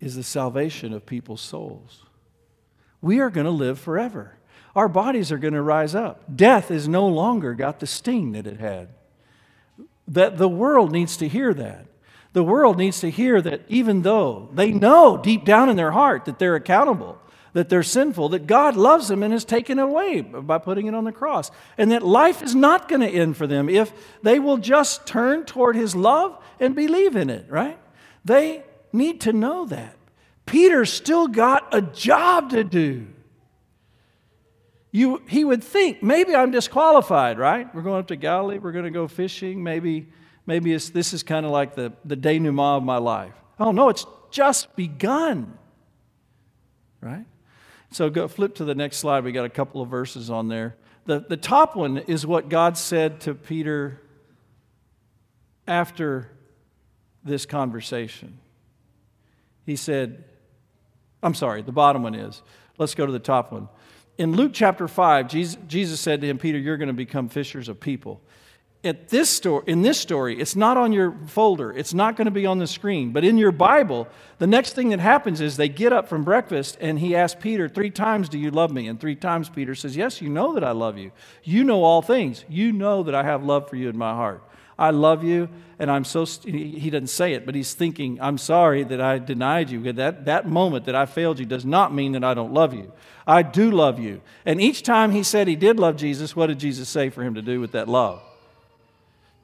is 0.00 0.16
the 0.16 0.22
salvation 0.22 0.92
of 0.92 1.06
people's 1.06 1.40
souls. 1.40 2.04
We 3.00 3.20
are 3.20 3.30
going 3.30 3.46
to 3.46 3.50
live 3.50 3.78
forever. 3.78 4.36
Our 4.74 4.88
bodies 4.88 5.32
are 5.32 5.38
going 5.38 5.54
to 5.54 5.62
rise 5.62 5.94
up. 5.94 6.24
Death 6.34 6.68
has 6.68 6.88
no 6.88 7.06
longer 7.06 7.54
got 7.54 7.80
the 7.80 7.86
sting 7.86 8.32
that 8.32 8.46
it 8.46 8.60
had. 8.60 8.88
That 10.08 10.38
the 10.38 10.48
world 10.48 10.92
needs 10.92 11.16
to 11.18 11.28
hear 11.28 11.54
that. 11.54 11.86
The 12.32 12.42
world 12.42 12.78
needs 12.78 13.00
to 13.00 13.10
hear 13.10 13.42
that 13.42 13.62
even 13.68 14.02
though 14.02 14.48
they 14.54 14.72
know 14.72 15.18
deep 15.18 15.44
down 15.44 15.68
in 15.68 15.76
their 15.76 15.92
heart 15.92 16.24
that 16.24 16.38
they're 16.38 16.54
accountable, 16.54 17.18
that 17.52 17.68
they're 17.68 17.82
sinful, 17.82 18.30
that 18.30 18.46
God 18.46 18.76
loves 18.76 19.08
them 19.08 19.22
and 19.22 19.32
has 19.32 19.44
taken 19.44 19.78
it 19.78 19.82
away 19.82 20.20
by 20.22 20.58
putting 20.58 20.86
it 20.86 20.94
on 20.94 21.04
the 21.04 21.12
cross, 21.12 21.50
and 21.76 21.90
that 21.92 22.02
life 22.02 22.42
is 22.42 22.54
not 22.54 22.88
going 22.88 23.02
to 23.02 23.08
end 23.08 23.36
for 23.36 23.46
them 23.46 23.68
if 23.68 23.92
they 24.22 24.38
will 24.38 24.56
just 24.56 25.06
turn 25.06 25.44
toward 25.44 25.76
His 25.76 25.94
love 25.94 26.42
and 26.58 26.74
believe 26.74 27.16
in 27.16 27.28
it, 27.30 27.46
right? 27.50 27.78
They 28.24 28.64
need 28.92 29.20
to 29.22 29.32
know 29.32 29.66
that. 29.66 29.96
Peter 30.46 30.84
still 30.84 31.28
got 31.28 31.74
a 31.74 31.82
job 31.82 32.50
to 32.50 32.64
do. 32.64 33.06
You, 34.90 35.22
he 35.26 35.44
would 35.44 35.64
think, 35.64 36.02
maybe 36.02 36.34
I'm 36.34 36.50
disqualified, 36.50 37.38
right? 37.38 37.74
We're 37.74 37.82
going 37.82 38.00
up 38.00 38.08
to 38.08 38.16
Galilee, 38.16 38.58
we're 38.58 38.72
going 38.72 38.84
to 38.84 38.90
go 38.90 39.08
fishing. 39.08 39.62
Maybe, 39.62 40.08
maybe 40.46 40.76
this 40.76 41.14
is 41.14 41.22
kind 41.22 41.46
of 41.46 41.52
like 41.52 41.74
the, 41.74 41.92
the 42.04 42.16
denouement 42.16 42.78
of 42.78 42.82
my 42.82 42.98
life. 42.98 43.32
Oh, 43.58 43.72
no, 43.72 43.88
it's 43.88 44.04
just 44.30 44.74
begun, 44.76 45.56
right? 47.00 47.24
So 47.92 48.08
go 48.10 48.26
flip 48.26 48.54
to 48.56 48.64
the 48.64 48.74
next 48.74 48.98
slide. 48.98 49.24
We 49.24 49.32
got 49.32 49.44
a 49.44 49.50
couple 49.50 49.82
of 49.82 49.88
verses 49.88 50.30
on 50.30 50.48
there. 50.48 50.76
The, 51.04 51.20
the 51.20 51.36
top 51.36 51.76
one 51.76 51.98
is 51.98 52.26
what 52.26 52.48
God 52.48 52.78
said 52.78 53.20
to 53.22 53.34
Peter 53.34 54.00
after 55.66 56.30
this 57.24 57.44
conversation. 57.44 58.38
He 59.66 59.76
said, 59.76 60.24
I'm 61.22 61.34
sorry, 61.34 61.62
the 61.62 61.72
bottom 61.72 62.02
one 62.02 62.14
is. 62.14 62.42
Let's 62.78 62.94
go 62.94 63.06
to 63.06 63.12
the 63.12 63.18
top 63.18 63.52
one. 63.52 63.68
In 64.18 64.32
Luke 64.32 64.52
chapter 64.54 64.88
5, 64.88 65.28
Jesus, 65.28 65.56
Jesus 65.66 66.00
said 66.00 66.20
to 66.20 66.26
him, 66.26 66.38
Peter, 66.38 66.58
you're 66.58 66.76
going 66.76 66.88
to 66.88 66.94
become 66.94 67.28
fishers 67.28 67.68
of 67.68 67.80
people. 67.80 68.20
At 68.84 69.10
this 69.10 69.30
story, 69.30 69.62
in 69.68 69.82
this 69.82 70.00
story, 70.00 70.40
it's 70.40 70.56
not 70.56 70.76
on 70.76 70.92
your 70.92 71.12
folder. 71.28 71.72
It's 71.72 71.94
not 71.94 72.16
going 72.16 72.24
to 72.24 72.32
be 72.32 72.46
on 72.46 72.58
the 72.58 72.66
screen. 72.66 73.12
But 73.12 73.24
in 73.24 73.38
your 73.38 73.52
Bible, 73.52 74.08
the 74.38 74.46
next 74.48 74.72
thing 74.72 74.88
that 74.88 74.98
happens 74.98 75.40
is 75.40 75.56
they 75.56 75.68
get 75.68 75.92
up 75.92 76.08
from 76.08 76.24
breakfast 76.24 76.78
and 76.80 76.98
he 76.98 77.14
asks 77.14 77.40
Peter 77.40 77.68
three 77.68 77.90
times, 77.90 78.28
Do 78.28 78.40
you 78.40 78.50
love 78.50 78.72
me? 78.72 78.88
And 78.88 78.98
three 79.00 79.14
times 79.14 79.48
Peter 79.48 79.76
says, 79.76 79.96
Yes, 79.96 80.20
you 80.20 80.28
know 80.28 80.54
that 80.54 80.64
I 80.64 80.72
love 80.72 80.98
you. 80.98 81.12
You 81.44 81.62
know 81.62 81.84
all 81.84 82.02
things. 82.02 82.44
You 82.48 82.72
know 82.72 83.04
that 83.04 83.14
I 83.14 83.22
have 83.22 83.44
love 83.44 83.70
for 83.70 83.76
you 83.76 83.88
in 83.88 83.96
my 83.96 84.14
heart. 84.14 84.42
I 84.76 84.90
love 84.90 85.22
you, 85.22 85.48
and 85.78 85.88
I'm 85.88 86.04
so, 86.04 86.24
he 86.24 86.90
doesn't 86.90 87.08
say 87.08 87.34
it, 87.34 87.46
but 87.46 87.54
he's 87.54 87.74
thinking, 87.74 88.18
I'm 88.20 88.38
sorry 88.38 88.82
that 88.84 89.00
I 89.00 89.18
denied 89.18 89.70
you. 89.70 89.92
That, 89.92 90.24
that 90.24 90.48
moment 90.48 90.86
that 90.86 90.96
I 90.96 91.06
failed 91.06 91.38
you 91.38 91.46
does 91.46 91.64
not 91.64 91.94
mean 91.94 92.12
that 92.12 92.24
I 92.24 92.34
don't 92.34 92.52
love 92.52 92.74
you. 92.74 92.90
I 93.24 93.42
do 93.42 93.70
love 93.70 94.00
you. 94.00 94.22
And 94.44 94.60
each 94.60 94.82
time 94.82 95.12
he 95.12 95.22
said 95.22 95.46
he 95.46 95.54
did 95.54 95.78
love 95.78 95.96
Jesus, 95.96 96.34
what 96.34 96.48
did 96.48 96.58
Jesus 96.58 96.88
say 96.88 97.10
for 97.10 97.22
him 97.22 97.34
to 97.34 97.42
do 97.42 97.60
with 97.60 97.72
that 97.72 97.88
love? 97.88 98.22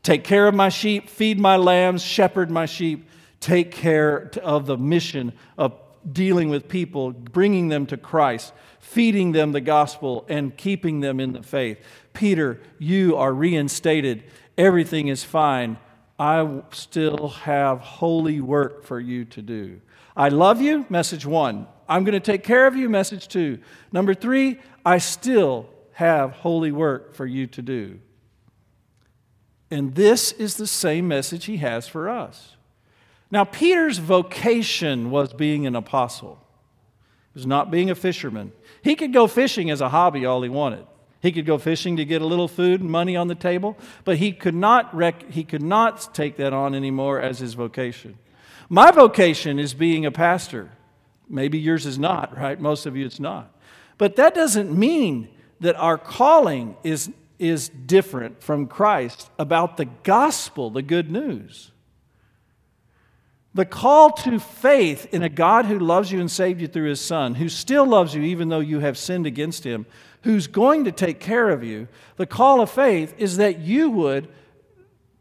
Take 0.09 0.25
care 0.25 0.49
of 0.49 0.55
my 0.55 0.71
sheep, 0.71 1.11
feed 1.11 1.39
my 1.39 1.57
lambs, 1.57 2.03
shepherd 2.03 2.51
my 2.51 2.65
sheep, 2.65 3.11
take 3.41 3.71
care 3.71 4.31
of 4.43 4.65
the 4.65 4.79
mission 4.79 5.35
of 5.59 5.79
dealing 6.11 6.49
with 6.49 6.67
people, 6.67 7.11
bringing 7.11 7.69
them 7.69 7.85
to 7.85 7.99
Christ, 7.99 8.55
feeding 8.81 9.33
them 9.33 9.53
the 9.53 9.61
gospel, 9.61 10.25
and 10.27 10.57
keeping 10.57 11.01
them 11.01 11.21
in 11.21 11.35
the 11.35 11.43
faith. 11.43 11.79
Peter, 12.15 12.59
you 12.79 13.19
are 13.19 13.35
reinstated 13.35 14.25
everything 14.57 15.09
is 15.09 15.25
fine, 15.25 15.77
I 16.19 16.63
still 16.73 17.29
have 17.29 17.81
holy 17.81 18.41
work 18.41 18.85
for 18.85 18.99
you 18.99 19.27
to 19.27 19.43
do. 19.43 19.79
I 20.17 20.31
love 20.31 20.63
you, 20.63 20.87
message 20.89 21.27
one. 21.27 21.67
I'm 21.87 22.05
going 22.05 22.15
to 22.15 22.21
take 22.21 22.45
care 22.45 22.67
of 22.67 22.75
you, 22.75 22.89
message 22.89 23.29
two. 23.29 23.59
Number 23.93 24.15
three, 24.15 24.59
I 24.87 24.97
still 24.97 25.69
have 25.93 26.31
holy 26.31 26.73
work 26.73 27.15
for 27.15 27.27
you 27.27 27.47
to 27.49 27.61
do. 27.61 28.01
And 29.71 29.95
this 29.95 30.33
is 30.33 30.57
the 30.57 30.67
same 30.67 31.09
message 31.09 31.45
he 31.45 31.59
has 31.59 31.87
for 31.87 32.09
us. 32.09 32.57
Now, 33.31 33.45
Peter's 33.45 33.99
vocation 33.99 35.11
was 35.11 35.33
being 35.33 35.67
an 35.67 35.77
apostle, 35.77 36.41
it 37.35 37.39
was 37.39 37.47
not 37.47 37.71
being 37.71 37.91
a 37.91 37.95
fisherman. 37.95 38.53
He 38.83 38.95
could 38.95 39.13
go 39.13 39.27
fishing 39.27 39.71
as 39.71 39.81
a 39.81 39.91
hobby 39.91 40.25
all 40.25 40.43
he 40.43 40.49
wanted. 40.49 40.87
He 41.21 41.33
could 41.33 41.47
go 41.47 41.59
fishing 41.59 41.97
to 41.97 42.05
get 42.05 42.23
a 42.23 42.27
little 42.27 42.47
food 42.47 42.81
and 42.81 42.91
money 42.91 43.17
on 43.17 43.27
the 43.27 43.35
table, 43.35 43.77
but 44.05 44.19
he 44.19 44.33
could 44.33 44.55
not, 44.55 44.95
rec- 44.95 45.31
he 45.31 45.43
could 45.43 45.63
not 45.63 46.15
take 46.15 46.37
that 46.37 46.53
on 46.53 46.75
anymore 46.75 47.21
as 47.21 47.41
his 47.41 47.55
vocation. 47.55 48.17
My 48.69 48.93
vocation 48.93 49.59
is 49.59 49.75
being 49.75 50.07
a 50.07 50.13
pastor. 50.13 50.71
Maybe 51.29 51.59
yours 51.59 51.87
is 51.87 51.99
not, 51.99 52.37
right? 52.37 52.61
Most 52.61 52.87
of 52.87 52.97
you 52.97 53.05
it's 53.05 53.19
not. 53.19 53.53
But 53.99 54.17
that 54.17 54.35
doesn't 54.35 54.77
mean 54.77 55.29
that 55.61 55.75
our 55.77 55.99
calling 55.99 56.77
is, 56.85 57.11
is 57.39 57.69
different 57.69 58.43
from 58.43 58.67
Christ 58.67 59.31
about 59.39 59.77
the 59.77 59.85
gospel, 59.85 60.71
the 60.71 60.83
good 60.83 61.11
news. 61.11 61.71
The 63.55 63.65
call 63.65 64.13
to 64.13 64.39
faith 64.39 65.13
in 65.13 65.23
a 65.23 65.29
God 65.29 65.67
who 65.67 65.79
loves 65.79 66.13
you 66.13 66.21
and 66.21 66.31
saved 66.31 66.61
you 66.61 66.69
through 66.69 66.89
his 66.91 67.01
Son, 67.01 67.35
who 67.35 67.49
still 67.49 67.87
loves 67.87 68.15
you 68.15 68.23
even 68.23 68.49
though 68.49 68.61
you 68.61 68.81
have 68.81 68.99
sinned 68.99 69.27
against 69.27 69.65
him, 69.65 69.87
who's 70.23 70.47
going 70.47 70.85
to 70.85 70.93
take 70.93 71.21
care 71.21 71.49
of 71.51 71.65
you, 71.65 71.89
the 72.17 72.27
call 72.27 72.61
of 72.61 72.71
faith 72.71 73.15
is 73.19 73.37
that 73.39 73.61
you 73.61 73.91
would 73.91 74.29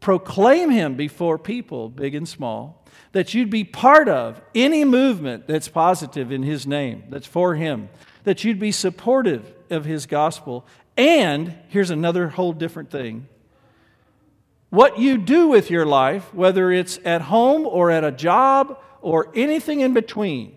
proclaim 0.00 0.70
him 0.70 0.94
before 0.94 1.38
people, 1.38 1.88
big 1.88 2.14
and 2.14 2.28
small, 2.28 2.84
that 3.12 3.34
you'd 3.34 3.50
be 3.50 3.64
part 3.64 4.08
of 4.08 4.40
any 4.54 4.84
movement 4.84 5.46
that's 5.46 5.68
positive 5.68 6.30
in 6.30 6.42
his 6.42 6.66
name, 6.66 7.04
that's 7.08 7.26
for 7.26 7.54
him, 7.54 7.88
that 8.24 8.44
you'd 8.44 8.58
be 8.58 8.72
supportive 8.72 9.52
of 9.70 9.84
his 9.84 10.06
gospel. 10.06 10.66
And 10.98 11.54
here's 11.68 11.90
another 11.90 12.28
whole 12.28 12.52
different 12.52 12.90
thing. 12.90 13.28
What 14.68 14.98
you 14.98 15.16
do 15.16 15.46
with 15.46 15.70
your 15.70 15.86
life, 15.86 16.34
whether 16.34 16.72
it's 16.72 16.98
at 17.04 17.22
home 17.22 17.64
or 17.66 17.90
at 17.90 18.02
a 18.02 18.10
job 18.10 18.78
or 19.00 19.30
anything 19.34 19.80
in 19.80 19.94
between, 19.94 20.56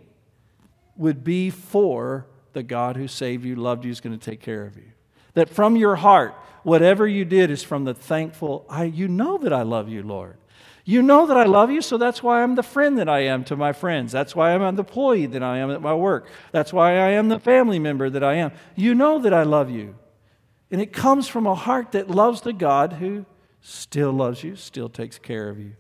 would 0.98 1.24
be 1.24 1.52
for 1.52 2.26
the 2.54 2.64
God 2.64 2.98
who 2.98 3.08
saved 3.08 3.46
you, 3.46 3.56
loved 3.56 3.86
you, 3.86 3.92
is 3.92 4.02
going 4.02 4.18
to 4.18 4.30
take 4.30 4.42
care 4.42 4.66
of 4.66 4.76
you. 4.76 4.92
That 5.36 5.48
from 5.48 5.76
your 5.76 5.96
heart, 5.96 6.34
whatever 6.64 7.08
you 7.08 7.24
did 7.24 7.52
is 7.52 7.64
from 7.64 7.86
the 7.86 7.94
thankful, 7.94 8.66
I, 8.68 8.86
you 8.86 9.08
know 9.08 9.38
that 9.38 9.54
I 9.54 9.62
love 9.62 9.88
you, 9.90 10.02
Lord. 10.02 10.38
You 10.84 11.04
know 11.04 11.28
that 11.28 11.38
I 11.38 11.44
love 11.44 11.70
you, 11.70 11.82
so 11.82 12.00
that's 12.00 12.24
why 12.24 12.42
I'm 12.42 12.56
the 12.56 12.64
friend 12.64 12.98
that 12.98 13.08
I 13.08 13.20
am 13.20 13.44
to 13.46 13.56
my 13.56 13.72
friends. 13.72 14.12
That's 14.12 14.36
why 14.36 14.54
I'm 14.54 14.76
the 14.76 14.82
employee 14.82 15.28
that 15.28 15.44
I 15.44 15.60
am 15.60 15.70
at 15.70 15.82
my 15.82 15.94
work. 15.94 16.28
That's 16.52 16.74
why 16.74 16.94
I 16.94 17.12
am 17.12 17.30
the 17.30 17.40
family 17.40 17.78
member 17.78 18.10
that 18.10 18.24
I 18.24 18.34
am. 18.34 18.52
You 18.76 18.96
know 18.96 19.20
that 19.20 19.34
I 19.34 19.44
love 19.44 19.70
you. 19.70 19.96
And 20.72 20.82
it 20.82 20.94
comes 20.94 21.28
from 21.28 21.46
a 21.46 21.54
heart 21.54 21.92
that 21.92 22.10
loves 22.10 22.42
the 22.42 22.54
God 22.54 22.94
who 22.94 23.26
still 23.60 24.12
loves 24.12 24.44
you, 24.44 24.56
still 24.56 24.90
takes 24.90 25.20
care 25.20 25.50
of 25.50 25.60
you, 25.60 25.74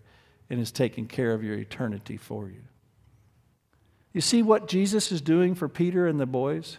and 0.50 0.60
is 0.60 0.72
taking 0.72 1.08
care 1.08 1.34
of 1.34 1.44
your 1.44 1.56
eternity 1.56 2.18
for 2.18 2.50
you. 2.50 2.62
You 4.14 4.22
see 4.22 4.44
what 4.44 4.68
Jesus 4.68 5.12
is 5.12 5.22
doing 5.22 5.56
for 5.56 5.70
Peter 5.70 6.06
and 6.06 6.20
the 6.20 6.26
boys? 6.26 6.78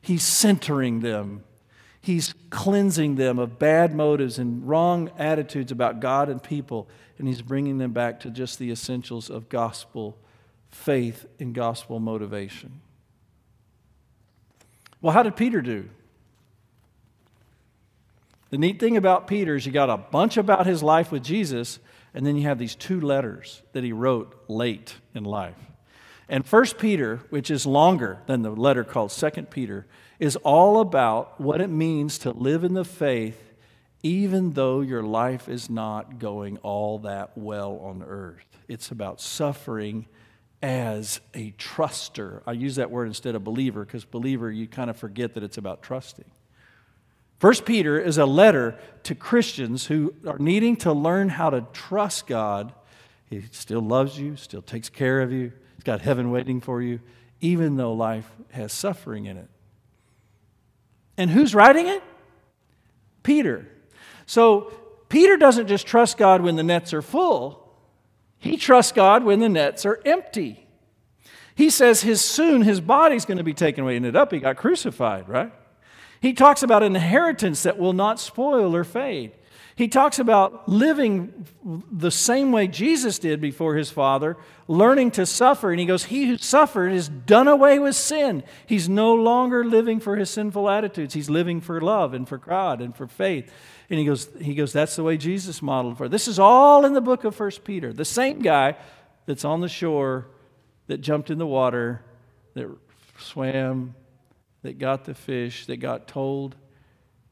He's 0.00 0.22
centering 0.22 1.00
them. 1.00 1.42
He's 2.00 2.32
cleansing 2.50 3.16
them 3.16 3.40
of 3.40 3.58
bad 3.58 3.92
motives 3.92 4.38
and 4.38 4.66
wrong 4.66 5.10
attitudes 5.18 5.72
about 5.72 5.98
God 5.98 6.28
and 6.28 6.40
people, 6.40 6.88
and 7.18 7.26
he's 7.26 7.42
bringing 7.42 7.78
them 7.78 7.92
back 7.92 8.20
to 8.20 8.30
just 8.30 8.60
the 8.60 8.70
essentials 8.70 9.28
of 9.28 9.48
gospel 9.48 10.16
faith 10.70 11.26
and 11.40 11.54
gospel 11.54 11.98
motivation. 11.98 12.80
Well, 15.00 15.12
how 15.12 15.22
did 15.22 15.34
Peter 15.34 15.60
do? 15.60 15.88
The 18.50 18.58
neat 18.58 18.80
thing 18.80 18.96
about 18.96 19.26
Peter 19.26 19.56
is 19.56 19.66
you 19.66 19.72
got 19.72 19.90
a 19.90 19.96
bunch 19.96 20.36
about 20.36 20.66
his 20.66 20.82
life 20.82 21.12
with 21.12 21.22
Jesus, 21.22 21.78
and 22.14 22.24
then 22.26 22.36
you 22.36 22.44
have 22.44 22.58
these 22.58 22.74
two 22.74 23.00
letters 23.00 23.62
that 23.72 23.84
he 23.84 23.92
wrote 23.92 24.34
late 24.48 24.94
in 25.14 25.24
life. 25.24 25.56
And 26.28 26.46
First 26.46 26.78
Peter, 26.78 27.20
which 27.30 27.50
is 27.50 27.66
longer 27.66 28.18
than 28.26 28.42
the 28.42 28.50
letter 28.50 28.84
called 28.84 29.12
Second 29.12 29.50
Peter, 29.50 29.86
is 30.18 30.36
all 30.36 30.80
about 30.80 31.40
what 31.40 31.60
it 31.60 31.70
means 31.70 32.18
to 32.18 32.30
live 32.30 32.64
in 32.64 32.74
the 32.74 32.84
faith 32.84 33.48
even 34.02 34.52
though 34.52 34.80
your 34.80 35.02
life 35.02 35.48
is 35.48 35.68
not 35.68 36.18
going 36.18 36.56
all 36.58 37.00
that 37.00 37.36
well 37.36 37.78
on 37.78 38.02
earth. 38.02 38.46
It's 38.68 38.90
about 38.90 39.20
suffering 39.20 40.06
as 40.62 41.20
a 41.34 41.52
truster. 41.52 42.42
I 42.46 42.52
use 42.52 42.76
that 42.76 42.90
word 42.90 43.06
instead 43.06 43.34
of 43.34 43.44
believer 43.44 43.84
because 43.84 44.04
believer, 44.04 44.50
you 44.50 44.68
kind 44.68 44.90
of 44.90 44.96
forget 44.96 45.34
that 45.34 45.42
it's 45.42 45.58
about 45.58 45.82
trusting. 45.82 46.30
First 47.38 47.64
Peter 47.64 47.98
is 47.98 48.18
a 48.18 48.26
letter 48.26 48.76
to 49.04 49.14
Christians 49.14 49.86
who 49.86 50.14
are 50.26 50.38
needing 50.38 50.76
to 50.78 50.92
learn 50.92 51.28
how 51.28 51.50
to 51.50 51.66
trust 51.72 52.26
God. 52.26 52.72
He 53.30 53.42
still 53.52 53.80
loves 53.80 54.18
you, 54.18 54.36
still 54.36 54.62
takes 54.62 54.88
care 54.88 55.20
of 55.20 55.32
you, 55.32 55.52
He's 55.76 55.84
got 55.84 56.00
heaven 56.00 56.32
waiting 56.32 56.60
for 56.60 56.82
you, 56.82 56.98
even 57.40 57.76
though 57.76 57.92
life 57.92 58.28
has 58.50 58.72
suffering 58.72 59.26
in 59.26 59.36
it. 59.36 59.48
And 61.16 61.30
who's 61.30 61.54
writing 61.54 61.86
it? 61.86 62.02
Peter. 63.22 63.68
So 64.26 64.72
Peter 65.08 65.36
doesn't 65.36 65.68
just 65.68 65.86
trust 65.86 66.18
God 66.18 66.40
when 66.40 66.56
the 66.56 66.64
nets 66.64 66.92
are 66.92 67.02
full, 67.02 67.64
he 68.38 68.56
trusts 68.56 68.92
God 68.92 69.24
when 69.24 69.40
the 69.40 69.48
nets 69.48 69.86
are 69.86 70.00
empty. 70.04 70.66
He 71.54 71.70
says 71.70 72.02
his 72.02 72.24
soon 72.24 72.62
his 72.62 72.80
body's 72.80 73.24
going 73.24 73.38
to 73.38 73.44
be 73.44 73.54
taken 73.54 73.84
away. 73.84 73.96
Ended 73.96 74.16
up, 74.16 74.32
he 74.32 74.38
got 74.38 74.56
crucified, 74.56 75.28
right? 75.28 75.52
He 76.20 76.32
talks 76.32 76.62
about 76.62 76.82
an 76.82 76.96
inheritance 76.96 77.62
that 77.62 77.78
will 77.78 77.92
not 77.92 78.18
spoil 78.18 78.74
or 78.74 78.84
fade. 78.84 79.32
He 79.78 79.86
talks 79.86 80.18
about 80.18 80.68
living 80.68 81.46
the 81.64 82.10
same 82.10 82.50
way 82.50 82.66
Jesus 82.66 83.20
did 83.20 83.40
before 83.40 83.76
his 83.76 83.90
Father, 83.90 84.36
learning 84.66 85.12
to 85.12 85.24
suffer. 85.24 85.70
And 85.70 85.78
he 85.78 85.86
goes, 85.86 86.06
He 86.06 86.26
who 86.26 86.36
suffered 86.36 86.88
is 86.88 87.08
done 87.08 87.46
away 87.46 87.78
with 87.78 87.94
sin. 87.94 88.42
He's 88.66 88.88
no 88.88 89.14
longer 89.14 89.64
living 89.64 90.00
for 90.00 90.16
his 90.16 90.30
sinful 90.30 90.68
attitudes. 90.68 91.14
He's 91.14 91.30
living 91.30 91.60
for 91.60 91.80
love 91.80 92.12
and 92.12 92.28
for 92.28 92.38
God 92.38 92.80
and 92.80 92.96
for 92.96 93.06
faith. 93.06 93.52
And 93.88 94.00
he 94.00 94.04
goes, 94.04 94.28
he 94.40 94.56
goes, 94.56 94.72
That's 94.72 94.96
the 94.96 95.04
way 95.04 95.16
Jesus 95.16 95.62
modeled 95.62 95.96
for. 95.96 96.08
This 96.08 96.26
is 96.26 96.40
all 96.40 96.84
in 96.84 96.92
the 96.92 97.00
book 97.00 97.22
of 97.22 97.36
First 97.36 97.62
Peter. 97.62 97.92
The 97.92 98.04
same 98.04 98.40
guy 98.40 98.74
that's 99.26 99.44
on 99.44 99.60
the 99.60 99.68
shore, 99.68 100.26
that 100.88 100.98
jumped 100.98 101.30
in 101.30 101.38
the 101.38 101.46
water, 101.46 102.02
that 102.54 102.66
swam, 103.20 103.94
that 104.68 104.78
got 104.78 105.04
the 105.04 105.14
fish, 105.14 105.66
that 105.66 105.78
got 105.78 106.06
told 106.06 106.54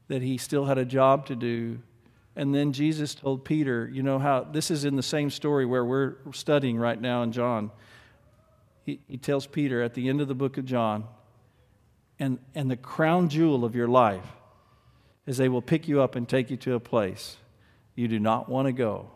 that 0.07 0.21
he 0.21 0.37
still 0.37 0.65
had 0.65 0.77
a 0.77 0.85
job 0.85 1.27
to 1.27 1.35
do 1.35 1.79
and 2.37 2.53
then 2.53 2.71
Jesus 2.71 3.15
told 3.15 3.43
Peter, 3.43 3.89
you 3.91 4.03
know 4.03 4.19
how 4.19 4.43
this 4.43 4.69
is 4.69 4.85
in 4.85 4.95
the 4.95 5.01
same 5.01 5.31
story 5.31 5.65
where 5.65 5.83
we're 5.83 6.17
studying 6.31 6.77
right 6.77 7.01
now 7.01 7.23
in 7.23 7.31
John. 7.31 7.71
He, 8.85 8.99
he 9.07 9.17
tells 9.17 9.47
Peter 9.47 9.81
at 9.81 9.95
the 9.95 10.07
end 10.07 10.21
of 10.21 10.27
the 10.27 10.35
book 10.35 10.59
of 10.59 10.65
John, 10.65 11.05
and, 12.19 12.37
and 12.53 12.69
the 12.69 12.77
crown 12.77 13.29
jewel 13.29 13.65
of 13.65 13.75
your 13.75 13.87
life 13.87 14.25
is 15.25 15.37
they 15.37 15.49
will 15.49 15.63
pick 15.63 15.87
you 15.87 15.99
up 15.99 16.15
and 16.15 16.29
take 16.29 16.51
you 16.51 16.57
to 16.57 16.75
a 16.75 16.79
place 16.79 17.37
you 17.95 18.07
do 18.07 18.19
not 18.19 18.47
want 18.47 18.67
to 18.67 18.71
go. 18.71 19.09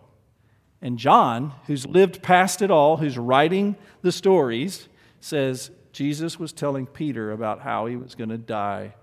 And 0.81 0.97
John, 0.97 1.53
who's 1.67 1.85
lived 1.85 2.23
past 2.23 2.63
it 2.63 2.71
all, 2.71 2.97
who's 2.97 3.19
writing 3.19 3.75
the 4.01 4.11
stories, 4.11 4.89
says 5.19 5.69
Jesus 5.91 6.39
was 6.39 6.53
telling 6.53 6.85
Peter 6.85 7.31
about 7.31 7.61
how 7.61 7.85
he 7.85 7.95
was 7.95 8.15
going 8.15 8.29
to 8.29 8.37
die 8.37 8.93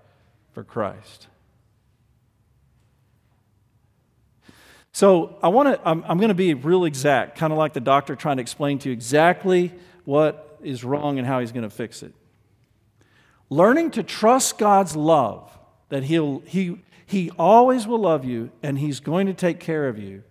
for 0.53 0.63
Christ. 0.63 1.27
So 4.91 5.37
I 5.43 5.49
want 5.49 5.69
to, 5.69 5.87
I'm, 5.87 6.03
I'm 6.07 6.17
going 6.17 6.29
to 6.29 6.35
be 6.35 6.53
real 6.53 6.85
exact, 6.85 7.37
kind 7.37 7.53
of 7.53 7.59
like 7.59 7.73
the 7.73 7.79
doctor 7.79 8.15
trying 8.15 8.37
to 8.37 8.41
explain 8.41 8.79
to 8.79 8.89
you 8.89 8.93
exactly 8.93 9.71
what 10.03 10.59
is 10.63 10.83
wrong 10.83 11.19
and 11.19 11.27
how 11.27 11.39
he's 11.39 11.51
going 11.51 11.63
to 11.63 11.69
fix 11.69 12.03
it. 12.03 12.13
Learning 13.49 13.91
to 13.91 14.03
trust 14.03 14.57
God's 14.57 14.95
love, 14.95 15.57
that 15.89 16.03
he'll, 16.03 16.39
he, 16.45 16.79
he 17.05 17.31
always 17.37 17.87
will 17.87 17.99
love 17.99 18.25
you 18.25 18.51
and 18.61 18.77
he's 18.77 18.99
going 18.99 19.27
to 19.27 19.33
take 19.33 19.59
care 19.59 19.87
of 19.87 19.97
you, 19.97 20.23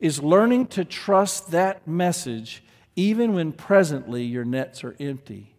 is 0.00 0.22
learning 0.22 0.66
to 0.66 0.84
trust 0.84 1.50
that 1.50 1.86
message 1.86 2.62
even 2.96 3.34
when 3.34 3.52
presently 3.52 4.24
your 4.24 4.44
nets 4.44 4.84
are 4.84 4.96
empty. 5.00 5.53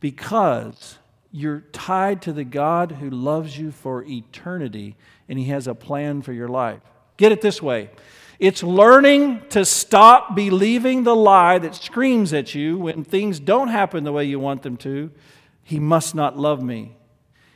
Because 0.00 0.98
you're 1.30 1.60
tied 1.72 2.22
to 2.22 2.32
the 2.32 2.44
God 2.44 2.92
who 2.92 3.10
loves 3.10 3.56
you 3.56 3.70
for 3.70 4.04
eternity 4.04 4.96
and 5.28 5.38
He 5.38 5.46
has 5.46 5.66
a 5.66 5.74
plan 5.74 6.22
for 6.22 6.32
your 6.32 6.48
life. 6.48 6.80
Get 7.16 7.32
it 7.32 7.40
this 7.40 7.62
way 7.62 7.90
it's 8.40 8.62
learning 8.62 9.42
to 9.50 9.66
stop 9.66 10.34
believing 10.34 11.04
the 11.04 11.14
lie 11.14 11.58
that 11.58 11.74
screams 11.74 12.32
at 12.32 12.54
you 12.54 12.78
when 12.78 13.04
things 13.04 13.38
don't 13.38 13.68
happen 13.68 14.02
the 14.02 14.12
way 14.12 14.24
you 14.24 14.40
want 14.40 14.62
them 14.62 14.78
to. 14.78 15.10
He 15.62 15.78
must 15.78 16.14
not 16.14 16.38
love 16.38 16.62
me. 16.62 16.96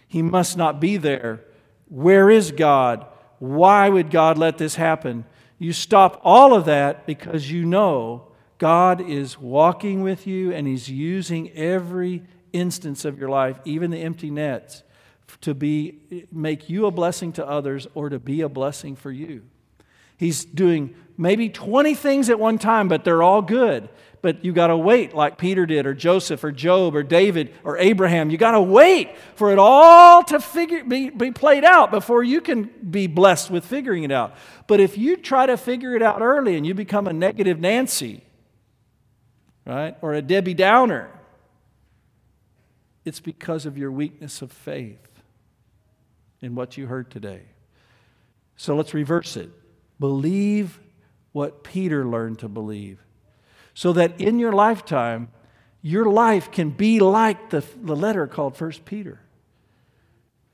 He 0.07 0.21
must 0.21 0.59
not 0.59 0.81
be 0.81 0.99
there. 0.99 1.41
Where 1.89 2.29
is 2.29 2.53
God? 2.53 3.07
Why 3.39 3.89
would 3.89 4.11
God 4.11 4.37
let 4.37 4.59
this 4.59 4.75
happen? 4.75 5.25
You 5.59 5.73
stop 5.73 6.21
all 6.23 6.53
of 6.53 6.67
that 6.67 7.07
because 7.07 7.51
you 7.51 7.65
know 7.65 8.29
God 8.59 9.01
is 9.01 9.39
walking 9.39 10.03
with 10.03 10.27
you 10.27 10.53
and 10.53 10.67
He's 10.67 10.91
using 10.91 11.51
every 11.53 12.25
instance 12.55 13.05
of 13.05 13.19
your 13.19 13.29
life, 13.29 13.59
even 13.65 13.91
the 13.91 13.99
empty 13.99 14.31
nets, 14.31 14.83
to 15.43 15.55
be 15.55 16.27
make 16.33 16.71
you 16.71 16.87
a 16.87 16.91
blessing 16.91 17.33
to 17.33 17.47
others 17.47 17.87
or 17.95 18.09
to 18.09 18.19
be 18.19 18.41
a 18.41 18.49
blessing 18.49 18.97
for 18.97 19.11
you. 19.11 19.43
He's 20.17 20.45
doing 20.45 20.95
maybe 21.19 21.49
20 21.49 21.95
things 21.95 22.31
at 22.31 22.39
one 22.39 22.59
time, 22.59 22.89
but 22.89 23.05
they're 23.05 23.23
all 23.23 23.43
good. 23.43 23.89
But 24.23 24.43
you 24.43 24.55
got 24.55 24.69
to 24.69 24.77
wait, 24.77 25.15
like 25.15 25.37
Peter 25.37 25.67
did, 25.67 25.85
or 25.85 25.93
Joseph, 25.93 26.43
or 26.43 26.51
Job, 26.51 26.97
or 26.97 27.03
David, 27.03 27.53
or 27.63 27.77
Abraham. 27.77 28.31
You 28.31 28.39
got 28.39 28.53
to 28.53 28.61
wait 28.63 29.11
for 29.35 29.53
it 29.53 29.59
all 29.59 30.23
to 30.25 30.41
figure, 30.41 30.83
be, 30.83 31.11
be 31.11 31.31
played 31.31 31.63
out 31.63 31.91
before 31.91 32.23
you 32.23 32.41
can 32.41 32.71
be 32.91 33.07
blessed 33.07 33.51
with 33.51 33.67
figuring 33.67 34.03
it 34.03 34.11
out. 34.11 34.35
But 34.67 34.81
if 34.81 34.97
you 34.97 35.19
try 35.19 35.45
to 35.45 35.59
figure 35.59 35.95
it 35.95 36.01
out 36.01 36.23
early 36.23 36.57
and 36.57 36.67
you 36.67 36.73
become 36.73 37.07
a 37.07 37.13
negative 37.13 37.61
Nancy, 37.61 38.23
right, 39.67 39.95
or 40.01 40.15
a 40.15 40.23
Debbie 40.23 40.55
Downer, 40.55 41.11
it's 43.05 43.21
because 43.21 43.67
of 43.67 43.77
your 43.77 43.91
weakness 43.91 44.43
of 44.43 44.51
faith 44.51 45.09
in 46.41 46.55
what 46.55 46.77
you 46.77 46.87
heard 46.87 47.11
today. 47.11 47.43
So 48.57 48.77
let's 48.77 48.95
reverse 48.95 49.37
it. 49.37 49.51
Believe 50.01 50.81
what 51.33 51.65
Peter 51.65 52.07
learned 52.07 52.39
to 52.41 52.49
believe, 52.49 53.01
so 53.75 53.93
that 53.93 54.21
in 54.21 54.39
your 54.39 54.53
lifetime, 54.53 55.29
your 55.83 56.05
life 56.05 56.51
can 56.51 56.71
be 56.71 57.01
like 57.01 57.51
the, 57.51 57.65
the 57.83 57.97
letter 57.97 58.27
called 58.27 58.57
First 58.57 58.85
Peter, 58.85 59.21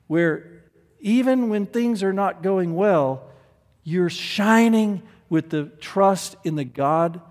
where 0.07 0.63
even 0.99 1.49
when 1.49 1.65
things 1.65 2.03
are 2.03 2.13
not 2.13 2.43
going 2.43 2.75
well, 2.75 3.29
you're 3.83 4.09
shining 4.09 5.03
with 5.29 5.49
the 5.49 5.65
trust 5.79 6.35
in 6.43 6.55
the 6.55 6.63
God 6.63 7.21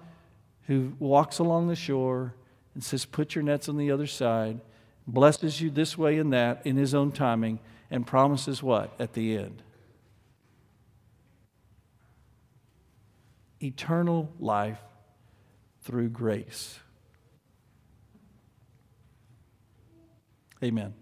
who 0.67 0.93
walks 0.99 1.39
along 1.39 1.69
the 1.69 1.77
shore 1.77 2.35
and 2.75 2.83
says, 2.83 3.05
Put 3.05 3.35
your 3.35 3.43
nets 3.43 3.69
on 3.69 3.77
the 3.77 3.91
other 3.91 4.07
side 4.07 4.61
blesses 5.13 5.61
you 5.61 5.71
this 5.71 5.97
way 5.99 6.19
and 6.19 6.33
that 6.33 6.63
in 6.65 6.77
His 6.77 6.95
own 6.95 7.13
timing, 7.13 7.61
and 7.91 8.07
promises 8.07 8.63
what 8.63 8.95
at 8.99 9.15
the 9.15 9.37
end? 9.37 9.63
Eternal 13.63 14.31
life 14.39 14.81
through 15.83 16.09
grace. 16.09 16.79
Amen. 20.63 20.95